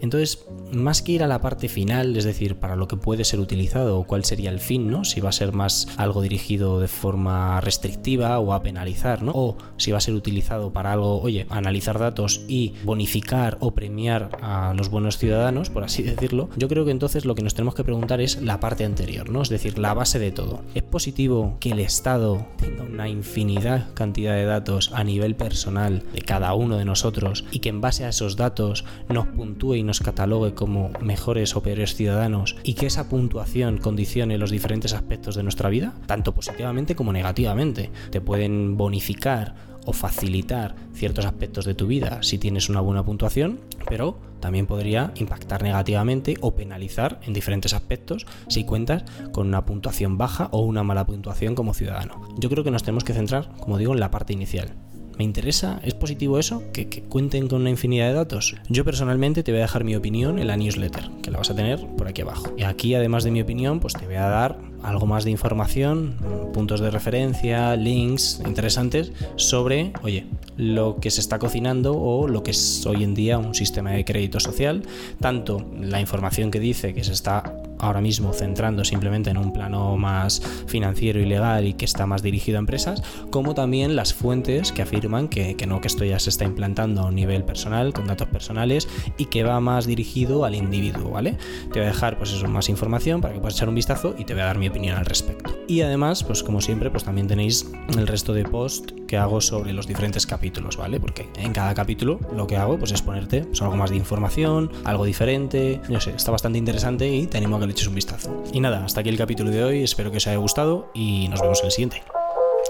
Entonces, 0.00 0.46
más 0.72 1.02
que 1.02 1.12
ir 1.12 1.22
a 1.22 1.26
la 1.26 1.40
parte 1.40 1.68
final, 1.68 2.16
es 2.16 2.24
decir, 2.24 2.56
para 2.56 2.76
lo 2.76 2.88
que 2.88 2.96
puede 2.96 3.24
ser 3.24 3.40
utilizado 3.40 3.98
o 3.98 4.04
cuál 4.04 4.24
sería 4.24 4.50
el 4.50 4.60
fin, 4.60 4.90
¿no? 4.90 5.04
Si 5.04 5.20
va 5.20 5.30
a 5.30 5.32
ser 5.32 5.52
más 5.52 5.88
algo 5.96 6.22
dirigido 6.22 6.80
de 6.80 6.88
forma 6.88 7.60
restrictiva 7.60 8.38
o 8.38 8.52
a 8.52 8.62
penalizar, 8.62 9.22
¿no? 9.22 9.32
O 9.34 9.56
si 9.76 9.90
va 9.90 9.98
a 9.98 10.02
ser 10.02 10.14
utilizado 10.14 10.72
para 10.72 10.92
algo, 10.92 11.20
oye, 11.20 11.46
analizar 11.50 11.98
datos 11.98 12.42
y 12.48 12.74
bonificar 12.84 13.56
o 13.60 13.72
premiar 13.72 14.30
a 14.42 14.74
los 14.74 14.90
buenos 14.90 15.18
ciudadanos, 15.18 15.70
por 15.70 15.84
así 15.84 16.02
decirlo, 16.04 16.48
yo 16.56 16.68
creo 16.68 16.84
que 16.84 16.90
entonces 16.90 17.24
lo 17.24 17.34
que 17.34 17.42
nos 17.42 17.54
tenemos 17.54 17.74
que 17.74 17.84
preguntar 17.84 18.20
es 18.20 18.40
la 18.42 18.60
parte 18.60 18.84
anterior, 18.84 19.30
¿no? 19.30 19.42
Es 19.42 19.48
decir, 19.48 19.78
la 19.78 19.94
base 19.94 20.18
de 20.18 20.32
todo. 20.32 20.62
¿Es 20.74 20.82
positivo 20.82 21.56
que 21.60 21.70
el 21.70 21.80
Estado 21.80 22.46
tenga 22.56 22.84
una 22.84 23.08
infinidad 23.08 23.92
cantidad 23.94 24.34
de 24.34 24.44
datos 24.44 24.90
a 24.92 25.04
nivel 25.04 25.34
personal 25.34 26.02
de 26.12 26.22
cada 26.22 26.54
uno 26.54 26.76
de 26.76 26.84
nosotros 26.84 27.44
y 27.50 27.60
que 27.60 27.68
en 27.68 27.80
base 27.80 28.04
a 28.04 28.10
esos 28.10 28.36
datos 28.36 28.84
nos 29.08 29.26
puntúe 29.26 29.74
y 29.74 29.82
nos 29.88 30.00
catalogue 30.00 30.54
como 30.54 30.90
mejores 31.00 31.56
o 31.56 31.62
peores 31.62 31.96
ciudadanos 31.96 32.54
y 32.62 32.74
que 32.74 32.86
esa 32.86 33.08
puntuación 33.08 33.78
condicione 33.78 34.38
los 34.38 34.52
diferentes 34.52 34.92
aspectos 34.92 35.34
de 35.34 35.42
nuestra 35.42 35.68
vida, 35.68 35.94
tanto 36.06 36.34
positivamente 36.34 36.94
como 36.94 37.12
negativamente. 37.12 37.90
Te 38.10 38.20
pueden 38.20 38.76
bonificar 38.76 39.56
o 39.86 39.94
facilitar 39.94 40.76
ciertos 40.92 41.24
aspectos 41.24 41.64
de 41.64 41.74
tu 41.74 41.86
vida 41.86 42.22
si 42.22 42.36
tienes 42.36 42.68
una 42.68 42.80
buena 42.80 43.02
puntuación, 43.02 43.60
pero 43.88 44.18
también 44.40 44.66
podría 44.66 45.12
impactar 45.16 45.62
negativamente 45.62 46.36
o 46.42 46.54
penalizar 46.54 47.20
en 47.22 47.32
diferentes 47.32 47.72
aspectos 47.72 48.26
si 48.48 48.64
cuentas 48.64 49.04
con 49.32 49.48
una 49.48 49.64
puntuación 49.64 50.18
baja 50.18 50.48
o 50.52 50.60
una 50.60 50.82
mala 50.82 51.06
puntuación 51.06 51.54
como 51.54 51.72
ciudadano. 51.72 52.28
Yo 52.36 52.50
creo 52.50 52.64
que 52.64 52.70
nos 52.70 52.82
tenemos 52.82 53.04
que 53.04 53.14
centrar, 53.14 53.48
como 53.60 53.78
digo, 53.78 53.94
en 53.94 54.00
la 54.00 54.10
parte 54.10 54.34
inicial. 54.34 54.74
¿Me 55.18 55.24
interesa? 55.24 55.80
¿Es 55.82 55.94
positivo 55.94 56.38
eso? 56.38 56.62
¿Que, 56.72 56.86
cuenten 57.08 57.48
con 57.48 57.62
una 57.62 57.70
infinidad 57.70 58.06
de 58.06 58.14
datos? 58.14 58.54
Yo 58.68 58.84
personalmente 58.84 59.42
te 59.42 59.50
voy 59.50 59.58
a 59.58 59.62
dejar 59.62 59.82
mi 59.82 59.96
opinión 59.96 60.38
en 60.38 60.46
la 60.46 60.56
newsletter, 60.56 61.10
que 61.22 61.32
la 61.32 61.38
vas 61.38 61.50
a 61.50 61.56
tener 61.56 61.84
por 61.96 62.06
aquí 62.06 62.22
abajo. 62.22 62.54
Y 62.56 62.62
aquí, 62.62 62.94
además 62.94 63.24
de 63.24 63.32
mi 63.32 63.40
opinión, 63.40 63.80
pues 63.80 63.94
te 63.94 64.06
voy 64.06 64.14
a 64.14 64.28
dar 64.28 64.60
algo 64.84 65.06
más 65.06 65.24
de 65.24 65.32
información, 65.32 66.14
puntos 66.54 66.78
de 66.78 66.92
referencia, 66.92 67.74
links 67.74 68.40
interesantes 68.46 69.10
sobre, 69.34 69.92
oye, 70.04 70.26
lo 70.56 70.98
que 71.00 71.10
se 71.10 71.20
está 71.20 71.40
cocinando 71.40 72.00
o 72.00 72.28
lo 72.28 72.44
que 72.44 72.52
es 72.52 72.86
hoy 72.86 73.02
en 73.02 73.14
día 73.14 73.38
un 73.38 73.56
sistema 73.56 73.90
de 73.90 74.04
crédito 74.04 74.38
social, 74.38 74.84
tanto 75.20 75.66
la 75.80 76.00
información 76.00 76.52
que 76.52 76.60
dice 76.60 76.94
que 76.94 77.02
se 77.02 77.12
está 77.12 77.42
ahora 77.78 78.00
mismo 78.00 78.32
centrando 78.32 78.84
simplemente 78.84 79.30
en 79.30 79.38
un 79.38 79.52
plano 79.52 79.96
más 79.96 80.42
financiero 80.66 81.20
y 81.20 81.24
legal 81.24 81.66
y 81.66 81.74
que 81.74 81.84
está 81.84 82.06
más 82.06 82.22
dirigido 82.22 82.58
a 82.58 82.60
empresas, 82.60 83.02
como 83.30 83.54
también 83.54 83.96
las 83.96 84.14
fuentes 84.14 84.72
que 84.72 84.82
afirman 84.82 85.28
que, 85.28 85.56
no, 85.66 85.80
que 85.80 85.88
esto 85.88 86.04
ya 86.04 86.18
se 86.18 86.30
está 86.30 86.44
implantando 86.44 87.02
a 87.02 87.06
un 87.06 87.14
nivel 87.14 87.44
personal, 87.44 87.92
con 87.92 88.06
datos 88.06 88.28
personales 88.28 88.88
y 89.16 89.26
que 89.26 89.44
va 89.44 89.60
más 89.60 89.86
dirigido 89.86 90.44
al 90.44 90.54
individuo, 90.54 91.10
¿vale? 91.10 91.36
Te 91.72 91.80
voy 91.80 91.88
a 91.88 91.92
dejar 91.92 92.18
pues 92.18 92.32
eso, 92.32 92.48
más 92.48 92.68
información 92.68 93.20
para 93.20 93.34
que 93.34 93.40
puedas 93.40 93.54
echar 93.54 93.68
un 93.68 93.74
vistazo 93.74 94.14
y 94.18 94.24
te 94.24 94.34
voy 94.34 94.42
a 94.42 94.46
dar 94.46 94.58
mi 94.58 94.68
opinión 94.68 94.96
al 94.96 95.06
respecto. 95.06 95.56
Y 95.66 95.82
además, 95.82 96.24
pues 96.24 96.42
como 96.42 96.60
siempre, 96.60 96.90
pues 96.90 97.04
también 97.04 97.28
tenéis 97.28 97.70
el 97.96 98.06
resto 98.06 98.32
de 98.32 98.44
post 98.44 98.92
que 99.06 99.16
hago 99.16 99.40
sobre 99.40 99.72
los 99.72 99.86
diferentes 99.86 100.26
capítulos, 100.26 100.76
¿vale? 100.76 101.00
Porque 101.00 101.28
en 101.36 101.52
cada 101.52 101.74
capítulo 101.74 102.20
lo 102.34 102.46
que 102.46 102.56
hago 102.56 102.78
pues 102.78 102.92
es 102.92 103.02
ponerte 103.02 103.42
pues, 103.42 103.60
algo 103.62 103.76
más 103.76 103.90
de 103.90 103.96
información, 103.96 104.70
algo 104.84 105.04
diferente, 105.04 105.80
no 105.88 106.00
sé, 106.00 106.10
está 106.10 106.30
bastante 106.30 106.58
interesante 106.58 107.08
y 107.08 107.26
te 107.26 107.38
animo 107.38 107.56
a 107.56 107.60
que 107.60 107.66
le 107.68 107.72
eches 107.72 107.86
un 107.86 107.94
vistazo. 107.94 108.42
Y 108.52 108.60
nada, 108.60 108.84
hasta 108.84 109.00
aquí 109.00 109.08
el 109.10 109.16
capítulo 109.16 109.50
de 109.50 109.62
hoy, 109.62 109.82
espero 109.82 110.10
que 110.10 110.16
os 110.16 110.26
haya 110.26 110.38
gustado 110.38 110.90
y 110.94 111.28
nos 111.28 111.40
vemos 111.40 111.60
en 111.60 111.66
el 111.66 111.72
siguiente. 111.72 112.02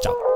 Chao. 0.02 0.27